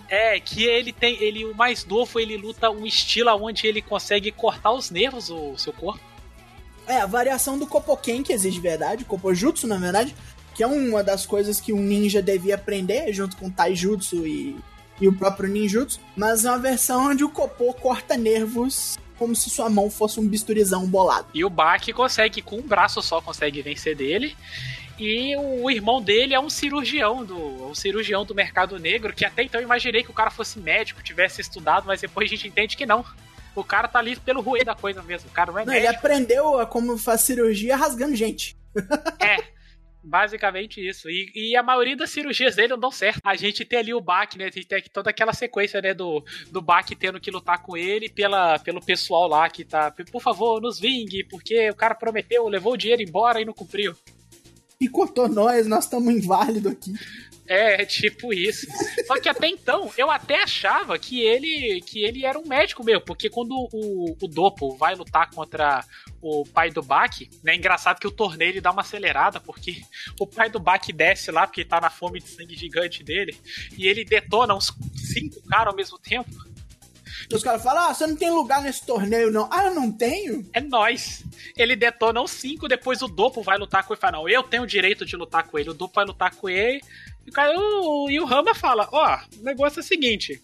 [0.08, 1.16] É, que ele tem.
[1.22, 5.56] Ele, o mais novo, ele luta um estilo onde ele consegue cortar os nervos do
[5.56, 6.00] seu corpo.
[6.86, 10.14] É, a variação do Kopoken que existe de verdade, Kopojutsu, na verdade,
[10.54, 14.56] que é uma das coisas que um ninja devia aprender, junto com Taijutsu e,
[15.00, 19.48] e o próprio ninjutsu, mas é uma versão onde o Kopô corta nervos como se
[19.48, 21.28] sua mão fosse um bisturizão bolado.
[21.32, 24.36] E o Baki consegue, com um braço só, consegue vencer dele.
[24.98, 27.36] E o irmão dele é um cirurgião do
[27.68, 31.02] um cirurgião do mercado negro, que até então eu imaginei que o cara fosse médico,
[31.02, 33.04] tivesse estudado, mas depois a gente entende que não.
[33.56, 35.28] O cara tá ali pelo ruim da coisa mesmo.
[35.28, 35.90] O cara não é não, médico.
[35.90, 38.56] Ele aprendeu a como faz cirurgia rasgando gente.
[39.18, 39.42] É,
[40.06, 41.08] Basicamente isso.
[41.08, 43.20] E, e, a maioria das cirurgias dele não dão certo.
[43.24, 44.44] A gente tem ali o Bach, né?
[44.44, 45.94] A gente tem toda aquela sequência, né?
[45.94, 49.90] Do, do Bach tendo que lutar com ele pela, pelo pessoal lá que tá.
[50.12, 53.94] Por favor, nos vingue, porque o cara prometeu, levou o dinheiro embora e não cumpriu.
[54.78, 56.92] E cortou nós, nós estamos inválidos aqui.
[57.46, 58.66] É, tipo isso.
[59.06, 63.00] Só que até então, eu até achava que ele que ele era um médico meu,
[63.00, 65.84] porque quando o, o Dopo vai lutar contra
[66.22, 67.52] o pai do Bak, né?
[67.52, 69.82] É engraçado que o torneio ele dá uma acelerada, porque
[70.18, 73.36] o pai do Bak desce lá, porque tá na fome de sangue gigante dele,
[73.76, 76.30] e ele detona uns cinco caras ao mesmo tempo.
[77.32, 79.48] Os caras falam, ah, você não tem lugar nesse torneio, não.
[79.50, 80.46] Ah, eu não tenho?
[80.52, 81.24] É nós.
[81.56, 84.00] Ele detona os cinco, depois o Dopo vai lutar com ele.
[84.00, 85.70] Fala, não, eu tenho o direito de lutar com ele.
[85.70, 86.82] O Dopo vai lutar com ele.
[87.26, 90.42] E o, cara, o, e o Rama fala, ó, oh, o negócio é o seguinte,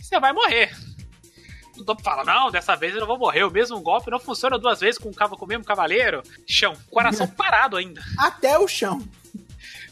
[0.00, 0.74] você vai morrer.
[1.76, 3.44] O Dopo fala, não, dessa vez eu não vou morrer.
[3.44, 6.22] O mesmo golpe não funciona duas vezes com, com o mesmo cavaleiro.
[6.46, 8.02] Chão, coração parado ainda.
[8.18, 9.06] Até o chão.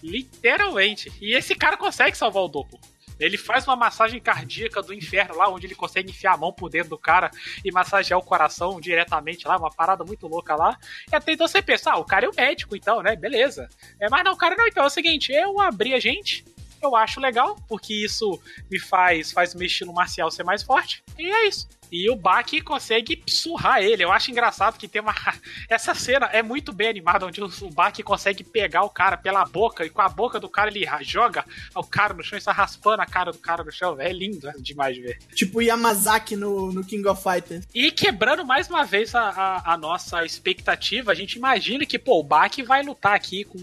[0.02, 1.12] Literalmente.
[1.20, 2.80] E esse cara consegue salvar o Dopo.
[3.18, 6.68] Ele faz uma massagem cardíaca do inferno lá, onde ele consegue enfiar a mão por
[6.68, 7.30] dentro do cara
[7.64, 10.78] e massagear o coração diretamente lá, uma parada muito louca lá.
[11.10, 13.16] E até então você pensa, ah, o cara é o médico, então, né?
[13.16, 13.68] Beleza.
[14.00, 16.44] É, mas não, o cara não, então é o seguinte, eu abri a gente,
[16.82, 21.02] eu acho legal, porque isso me faz, faz o meu estilo marcial ser mais forte.
[21.18, 21.68] E é isso.
[21.94, 24.02] E o Baki consegue surrar ele.
[24.02, 25.14] Eu acho engraçado que tem uma.
[25.70, 29.84] Essa cena é muito bem animada, onde o Baki consegue pegar o cara pela boca
[29.84, 33.00] e com a boca do cara ele joga o cara no chão e está raspando
[33.00, 34.00] a cara do cara no chão.
[34.00, 35.18] É lindo demais de ver.
[35.34, 37.64] Tipo Yamazaki no, no King of Fighters.
[37.72, 42.18] E quebrando mais uma vez a, a, a nossa expectativa, a gente imagina que, pô,
[42.18, 43.58] o Baki vai lutar aqui com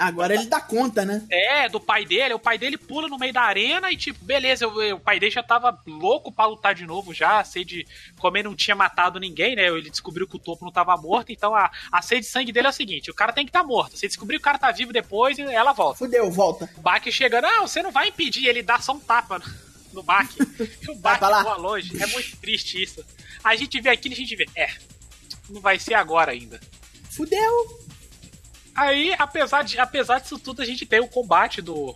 [0.00, 1.22] Agora ele dá conta, né?
[1.30, 2.32] É, do pai dele.
[2.32, 5.20] O pai dele pula no meio da arena e, tipo, beleza, eu, eu, o pai
[5.20, 7.40] dele já tava louco pra lutar de novo já.
[7.40, 7.86] A sede,
[8.18, 9.66] como ele não tinha matado ninguém, né?
[9.66, 11.32] Ele descobriu que o topo não tava morto.
[11.32, 13.60] Então a, a sede de sangue dele é o seguinte: o cara tem que estar
[13.60, 13.98] tá morto.
[13.98, 15.98] Se descobrir que o cara tá vivo depois, ela volta.
[15.98, 16.70] Fudeu, volta.
[16.78, 19.42] Baki chega, não, você não vai impedir, ele dá só um tapa.
[19.92, 20.38] no Baki.
[20.88, 22.02] o Baki voa longe.
[22.02, 23.04] É muito triste isso.
[23.44, 24.48] A gente vê aquilo e a gente vê.
[24.56, 24.70] É,
[25.50, 26.58] não vai ser agora ainda.
[27.10, 27.89] Fudeu!
[28.74, 31.94] Aí, apesar, de, apesar disso tudo, a gente tem o combate do,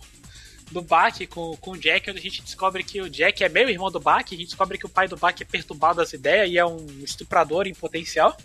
[0.71, 3.69] do Baki com, com o Jack, onde a gente descobre que o Jack é meio
[3.69, 6.49] irmão do Baki, a gente descobre que o pai do Baki é perturbado das ideias
[6.49, 8.35] e é um estuprador em potencial.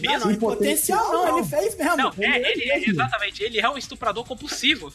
[0.00, 0.18] Mesmo?
[0.18, 1.96] Não, não, em potencial não, ele fez mesmo.
[1.96, 4.92] Não, é, ele é, exatamente, ele é um estuprador compulsivo.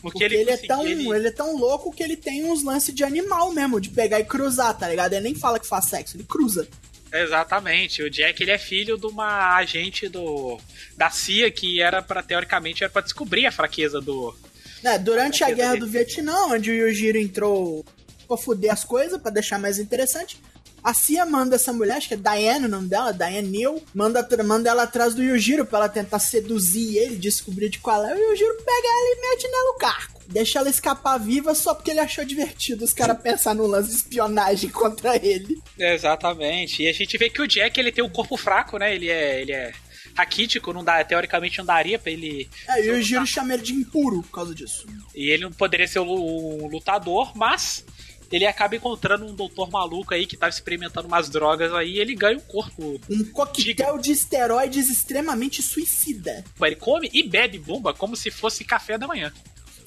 [0.00, 1.08] Porque, Porque ele, ele, é tão, ele...
[1.10, 1.28] ele...
[1.28, 4.76] é tão louco que ele tem uns lances de animal mesmo, de pegar e cruzar,
[4.76, 5.14] tá ligado?
[5.14, 6.68] Ele nem fala que faz sexo, ele cruza.
[7.14, 8.02] Exatamente.
[8.02, 10.58] O Jack ele é filho de uma agente do
[10.96, 14.36] da CIA que era para teoricamente era para descobrir a fraqueza do.
[14.82, 15.80] É, durante a, a guerra dele.
[15.80, 17.84] do Vietnã, onde o Yujiro entrou
[18.26, 20.38] pra fuder as coisas, para deixar mais interessante,
[20.82, 24.28] a Cia manda essa mulher, acho que é Diane o nome dela, Diane Neal, manda,
[24.44, 28.14] manda ela atrás do Yujiro pra ela tentar seduzir ele, descobrir de qual é.
[28.14, 30.13] O Yujiro pega ela e mete nela no carro.
[30.28, 33.96] Deixa ela escapar viva só porque ele achou divertido os caras pensar no lance de
[33.96, 35.60] espionagem contra ele.
[35.78, 36.82] Exatamente.
[36.82, 38.94] E a gente vê que o Jack ele tem um corpo fraco, né?
[38.94, 39.40] Ele é.
[39.40, 39.72] Ele é
[40.14, 42.48] raquítico, não dá, teoricamente não daria pra ele.
[42.68, 44.86] É, e o Giro chama ele de impuro por causa disso.
[45.14, 47.84] E ele não poderia ser um lutador, mas
[48.30, 52.14] ele acaba encontrando um doutor maluco aí que tava experimentando umas drogas aí e ele
[52.14, 53.00] ganha um corpo.
[53.08, 56.44] Um coquetel de esteroides extremamente suicida.
[56.60, 59.32] Ele come e bebe bomba como se fosse café da manhã.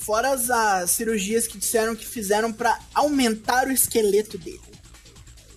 [0.07, 4.61] Fora as, as cirurgias que disseram que fizeram para aumentar o esqueleto dele.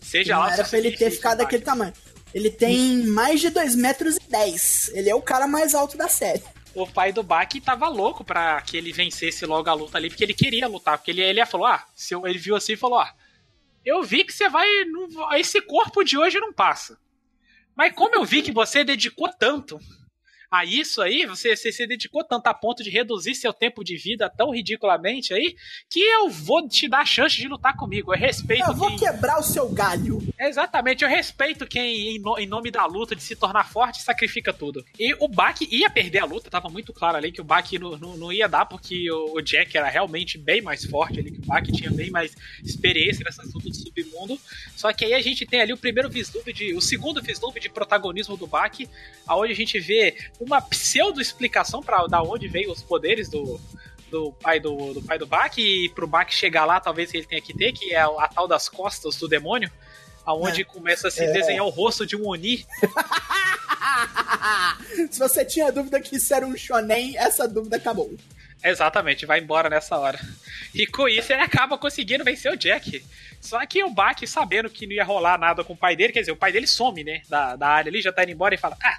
[0.02, 0.52] Seja lá.
[0.52, 1.92] Era pra ele ter ficado daquele tamanho.
[2.34, 4.90] Ele tem mais de 2 metros e 10.
[4.92, 8.60] Ele é o cara mais alto da série o pai do Baki tava louco pra
[8.60, 10.96] que ele vencesse logo a luta ali, porque ele queria lutar.
[10.98, 13.12] Porque ele, ele falou: Ah, se eu, ele viu assim e falou: Ah,
[13.84, 14.68] eu vi que você vai.
[15.36, 16.98] esse corpo de hoje não passa.
[17.74, 19.80] Mas como eu vi que você dedicou tanto
[20.50, 23.96] a isso aí, você, você se dedicou tanto a ponto de reduzir seu tempo de
[23.96, 25.54] vida tão ridiculamente aí,
[25.88, 28.12] que eu vou te dar a chance de lutar comigo.
[28.12, 28.98] Eu respeito Eu vou quem...
[28.98, 30.20] quebrar o seu galho.
[30.38, 34.52] Exatamente, eu respeito quem, em, no, em, nome da luta, de se tornar forte, sacrifica
[34.52, 34.84] tudo.
[34.98, 37.96] E o Baki ia perder a luta, tava muito claro ali que o Baki não,
[37.96, 41.38] não, não ia dar, porque o, o, Jack era realmente bem mais forte ali, que
[41.38, 42.34] o Baki tinha bem mais
[42.64, 44.40] experiência nessa luta do submundo.
[44.74, 46.74] Só que aí a gente tem ali o primeiro vislumbre de.
[46.74, 48.88] o segundo vislumbre de protagonismo do Baki,
[49.26, 53.61] aonde a gente vê uma pseudo-explicação para da onde veio os poderes do,
[54.11, 57.42] do pai do, do pai do Bak e pro Bak chegar lá, talvez ele tenha
[57.42, 59.70] que ter, que é a tal das costas do demônio,
[60.24, 60.64] aonde é.
[60.64, 61.33] começa a se é.
[61.33, 62.66] desenhar o rosto de um Oni.
[65.11, 68.12] se você tinha dúvida que isso era um shonen, essa dúvida acabou.
[68.62, 70.20] Exatamente, vai embora nessa hora.
[70.74, 73.03] E com isso ele acaba conseguindo vencer o Jack.
[73.40, 76.20] Só que o Bak, sabendo que não ia rolar nada com o pai dele, quer
[76.20, 78.59] dizer, o pai dele some, né, da, da área ali, já tá indo embora e
[78.59, 78.98] fala: Ah,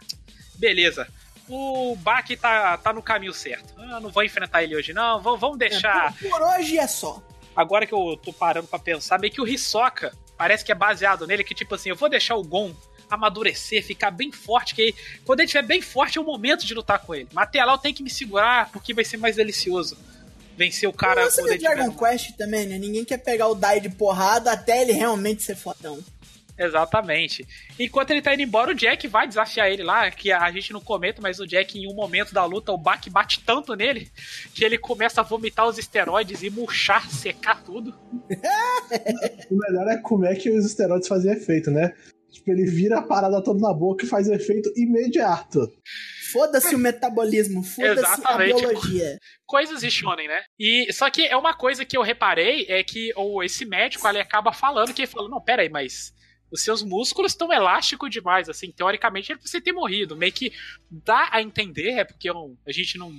[0.56, 1.08] beleza,
[1.52, 3.74] o Baki tá, tá no caminho certo.
[3.78, 5.22] Eu não vou enfrentar ele hoje, não.
[5.22, 6.16] Vamos, vamos deixar.
[6.24, 7.22] É, por, hoje é só.
[7.56, 11.28] Agora que eu tô parando pra pensar, meio que o Hisoka parece que é baseado
[11.28, 12.74] nele, que tipo assim, eu vou deixar o Gon
[13.10, 16.74] amadurecer, ficar bem forte, que aí, quando ele estiver bem forte é o momento de
[16.74, 17.28] lutar com ele.
[17.34, 19.98] Mas até lá eu tenho que me segurar, porque vai ser mais delicioso.
[20.56, 21.26] Vencer o cara.
[21.26, 22.78] Mas você Dragon Quest também, né?
[22.78, 26.00] Ninguém quer pegar o Dai de porrada até ele realmente ser fodão.
[26.62, 27.48] Exatamente.
[27.80, 30.80] Enquanto ele tá indo embora, o Jack vai desafiar ele lá, que a gente não
[30.80, 34.12] comenta, mas o Jack, em um momento da luta, o Bak bate tanto nele
[34.54, 37.98] que ele começa a vomitar os esteroides e murchar, secar tudo.
[39.50, 41.94] o melhor é como é que os esteroides fazem efeito, né?
[42.32, 45.68] Tipo, ele vira a parada toda na boca e faz efeito imediato.
[46.32, 49.18] Foda-se o metabolismo, foda-se a biologia.
[49.46, 50.42] Coisas de shonen, né?
[50.58, 54.20] E só que é uma coisa que eu reparei é que ou esse médico ele
[54.20, 56.14] acaba falando que ele falou: "Não, pera aí, mas
[56.52, 60.16] os seus músculos estão elásticos demais, assim, teoricamente ele precisa ter morrido.
[60.16, 60.52] Meio que
[60.90, 63.12] dá a entender, é porque eu, a gente não.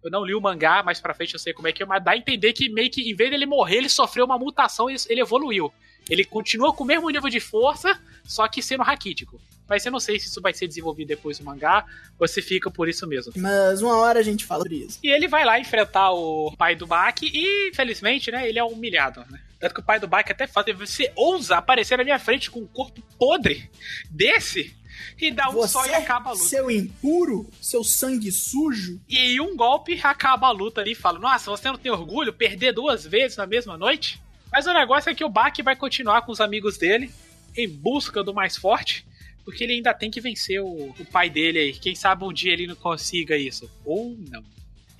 [0.00, 2.02] Eu não li o mangá, mais pra frente eu sei como é que é, mas
[2.04, 4.94] dá a entender que meio que, em vez dele morrer, ele sofreu uma mutação e
[5.08, 5.72] ele evoluiu.
[6.08, 9.40] Ele continua com o mesmo nível de força, só que sendo raquítico.
[9.68, 11.84] Mas eu não sei se isso vai ser desenvolvido depois do mangá
[12.16, 13.32] ou se fica por isso mesmo.
[13.36, 15.00] Mas uma hora a gente fala sobre isso.
[15.02, 19.24] E ele vai lá enfrentar o pai do Baki e, infelizmente, né, ele é humilhado,
[19.28, 19.40] né?
[19.58, 22.60] Tanto que o pai do Bike até fala: você ousa aparecer na minha frente com
[22.60, 23.70] um corpo podre
[24.10, 24.76] desse?
[25.20, 26.44] E dá um você, só e acaba a luta.
[26.44, 29.00] Seu impuro, seu sangue sujo.
[29.08, 32.32] E um golpe acaba a luta ali e fala: Nossa, você não tem orgulho?
[32.32, 34.20] Perder duas vezes na mesma noite?
[34.50, 37.12] Mas o negócio é que o Baki vai continuar com os amigos dele
[37.56, 39.06] em busca do mais forte.
[39.44, 41.72] Porque ele ainda tem que vencer o, o pai dele aí.
[41.72, 43.70] Quem sabe um dia ele não consiga isso.
[43.84, 44.44] Ou não.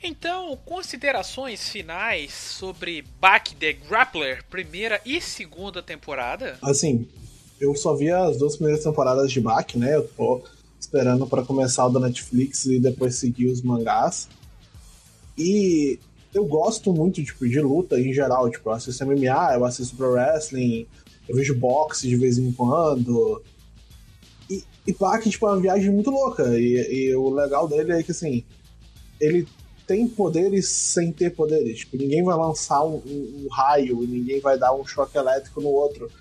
[0.02, 6.56] Então, considerações finais sobre Baki the Grappler, primeira e segunda temporada?
[6.62, 7.06] Assim,
[7.60, 9.96] eu só vi as duas primeiras temporadas de Baki, né?
[9.96, 10.42] Eu tô
[10.78, 14.28] esperando para começar o da Netflix e depois seguir os mangás.
[15.36, 15.98] E
[16.32, 18.48] eu gosto muito tipo, de luta em geral.
[18.48, 20.86] Tipo, eu assisto MMA, eu assisto pro wrestling,
[21.28, 23.42] eu vejo boxe de vez em quando.
[24.48, 26.56] E, e Bach, tipo, é uma viagem muito louca.
[26.56, 28.44] E, e o legal dele é que, assim,
[29.20, 29.46] ele
[29.88, 31.78] tem poderes sem ter poderes.
[31.78, 35.70] Tipo, ninguém vai lançar um, um, um raio, ninguém vai dar um choque elétrico no
[35.70, 36.12] outro.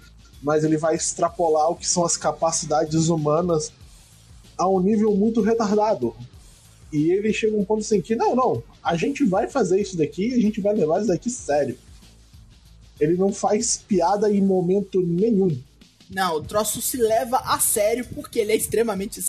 [0.42, 3.74] Mas ele vai extrapolar o que são as capacidades humanas
[4.58, 6.16] a um nível muito retardado.
[6.94, 9.98] E ele chega a um ponto assim que, não, não, a gente vai fazer isso
[9.98, 11.78] daqui, a gente vai levar isso daqui sério.
[12.98, 15.56] Ele não faz piada em momento nenhum.
[16.10, 19.22] Não, o troço se leva a sério porque ele é extremamente.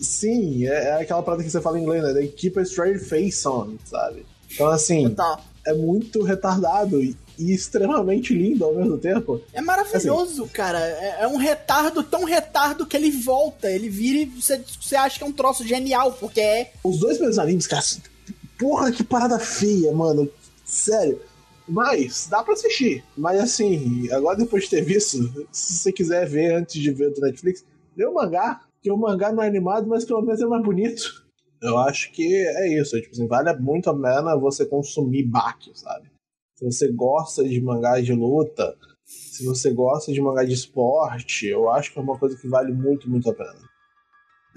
[0.00, 2.12] Sim, é, é aquela parada que você fala em inglês, né?
[2.12, 4.26] They keep a straight face on, sabe?
[4.52, 5.44] Então, assim, Total.
[5.66, 9.40] é muito retardado e, e extremamente lindo ao mesmo tempo.
[9.52, 10.78] É maravilhoso, assim, cara.
[10.78, 13.70] É, é, um retardo tão retardo que ele volta.
[13.70, 16.72] Ele vira e você, você acha que é um troço genial, porque é.
[16.84, 17.84] Os dois meus animes, cara.
[18.58, 20.28] Porra, que parada feia, mano.
[20.64, 21.20] Sério.
[21.68, 23.04] Mas, dá pra assistir.
[23.16, 27.20] Mas assim, agora depois de ter visto, se você quiser ver antes de ver do
[27.20, 27.64] Netflix,
[27.96, 28.60] lê o mangá.
[28.86, 31.26] Que o mangá não é animado, mas pelo menos é mais bonito.
[31.60, 32.94] Eu acho que é isso.
[33.00, 36.08] Tipo assim, vale muito a pena você consumir baque, sabe?
[36.54, 41.68] Se você gosta de mangá de luta, se você gosta de mangá de esporte, eu
[41.68, 43.58] acho que é uma coisa que vale muito, muito a pena.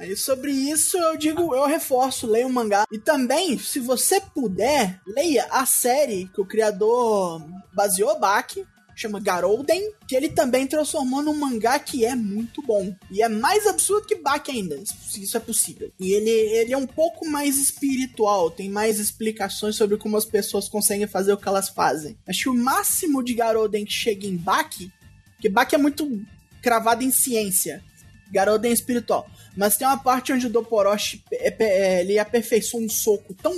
[0.01, 2.83] E sobre isso eu digo, eu reforço, leia o mangá.
[2.91, 7.41] E também, se você puder, leia a série que o criador
[7.73, 8.63] baseou Baki,
[9.01, 12.93] chama Garolden, que ele também transformou num mangá que é muito bom.
[13.11, 15.91] E é mais absurdo que Baki ainda, se isso é possível.
[15.99, 20.67] E ele, ele é um pouco mais espiritual, tem mais explicações sobre como as pessoas
[20.67, 22.17] conseguem fazer o que elas fazem.
[22.27, 24.91] Acho que o máximo de Garolden que chega em Baki,
[25.39, 26.21] que Baki é muito
[26.61, 27.83] cravado em ciência.
[28.31, 29.29] Garolden é espiritual.
[29.55, 33.53] Mas tem uma parte onde o Doporoshi é, é, ele aperfeiçoa um soco tão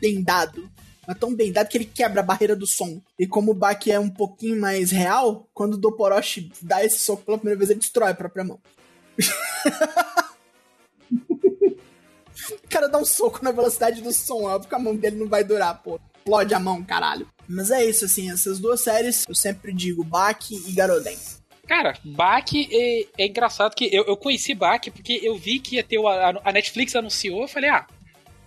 [0.00, 0.70] bem dado,
[1.08, 3.00] mas tão bem dado que ele quebra a barreira do som.
[3.18, 7.24] E como o Baki é um pouquinho mais real, quando o Doporoshi dá esse soco
[7.24, 8.60] pela primeira vez, ele destrói a própria mão.
[12.52, 15.26] o cara dá um soco na velocidade do som, óbvio que a mão dele não
[15.26, 15.98] vai durar, pô.
[16.18, 17.26] Explode a mão, caralho.
[17.48, 21.16] Mas é isso, assim, essas duas séries, eu sempre digo Baki e Garoden.
[21.66, 25.84] Cara, Bach é, é, engraçado que eu, eu conheci Bach porque eu vi que ia
[25.84, 27.86] ter o, a, a, Netflix anunciou, eu falei, ah,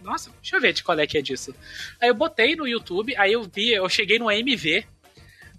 [0.04, 1.54] nossa, deixa eu ver de qual é que é disso.
[2.02, 4.86] Aí eu botei no YouTube, aí eu vi, eu cheguei no AMV.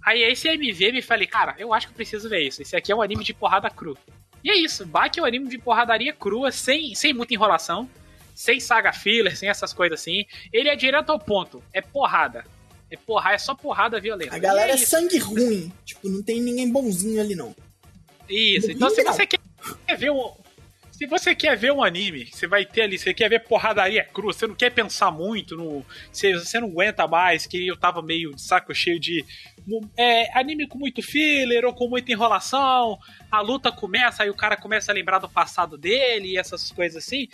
[0.05, 2.61] Aí esse AMV me falei, cara, eu acho que eu preciso ver isso.
[2.61, 3.97] Esse aqui é um anime de porrada cru.
[4.43, 7.89] E é isso, Bach é um anime de porradaria crua, sem, sem muita enrolação,
[8.35, 10.25] sem saga filler, sem essas coisas assim.
[10.53, 12.45] Ele é direto ao ponto, é porrada.
[12.91, 14.37] É porra, é só porrada violenta.
[14.37, 15.73] A galera é, é, sangue ruim.
[15.85, 17.55] Tipo, não tem ninguém bonzinho ali, não.
[18.29, 19.41] Isso, então se você quer,
[19.87, 20.35] quer ver um.
[21.03, 24.33] Se você quer ver um anime, você vai ter ali, você quer ver porradaria crua,
[24.33, 28.33] você não quer pensar muito, no, você, você não aguenta mais, que eu tava meio
[28.33, 29.25] de saco cheio de
[29.97, 34.57] é, anime com muito filler ou com muita enrolação, a luta começa, aí o cara
[34.57, 37.29] começa a lembrar do passado dele e essas coisas assim.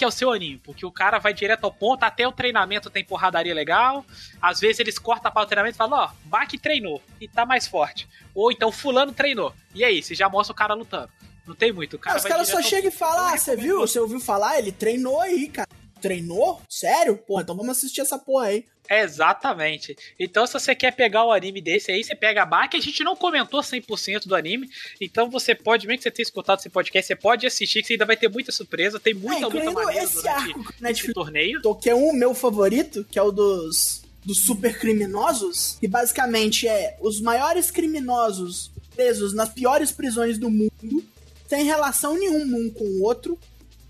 [0.00, 3.04] É o seu anime, porque o cara vai direto ao ponto, até o treinamento tem
[3.04, 4.04] porradaria legal.
[4.42, 7.46] Às vezes eles cortam para o treinamento e falam: Ó, oh, Bach treinou e tá
[7.46, 8.08] mais forte.
[8.34, 9.54] Ou então Fulano treinou.
[9.72, 11.08] E aí, você já mostra o cara lutando.
[11.50, 11.98] Não tem muito.
[11.98, 13.80] Cara Os caras só chegam e falam: Ah, você viu?
[13.80, 14.56] Você ouviu falar?
[14.60, 15.68] Ele treinou aí, cara.
[16.00, 16.62] Treinou?
[16.68, 17.16] Sério?
[17.16, 18.64] Pô, então vamos assistir essa porra aí.
[18.88, 19.96] Exatamente.
[20.18, 22.70] Então, se você quer pegar o anime desse aí, você pega a Bach.
[22.72, 24.70] A gente não comentou 100% do anime.
[25.00, 27.94] Então, você pode, mesmo que você tenha escutado esse podcast, você pode assistir, que você
[27.94, 29.00] ainda vai ter muita surpresa.
[29.00, 31.60] Tem muita, é, muita maneira esse arco esse torneio.
[31.80, 35.76] Que é um meu favorito, que é o dos, dos super criminosos.
[35.80, 41.04] Que basicamente é os maiores criminosos presos nas piores prisões do mundo.
[41.50, 43.36] Sem relação nenhuma um com o outro.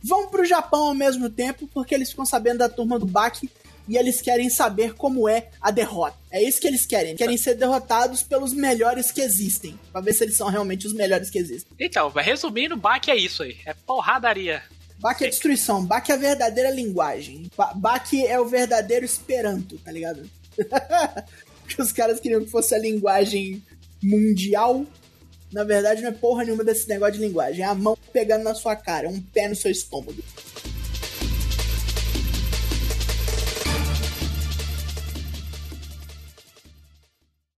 [0.02, 3.38] Vão pro Japão ao mesmo tempo, porque eles ficam sabendo da turma do Bach
[3.86, 6.16] e eles querem saber como é a derrota.
[6.30, 7.14] É isso que eles querem.
[7.14, 9.78] Querem ser derrotados pelos melhores que existem.
[9.92, 11.70] Pra ver se eles são realmente os melhores que existem.
[11.78, 13.58] Então, resumindo, Bach é isso aí.
[13.66, 14.62] É porradaria.
[14.98, 15.84] Bach é destruição.
[15.84, 17.50] Bach é a verdadeira linguagem.
[17.76, 20.22] Bach é o verdadeiro esperanto, tá ligado?
[21.60, 23.62] Porque os caras queriam que fosse a linguagem
[24.02, 24.86] mundial.
[25.52, 27.64] Na verdade, não é porra nenhuma desse negócio de linguagem.
[27.64, 30.22] É a mão pegando na sua cara, um pé no seu estômago.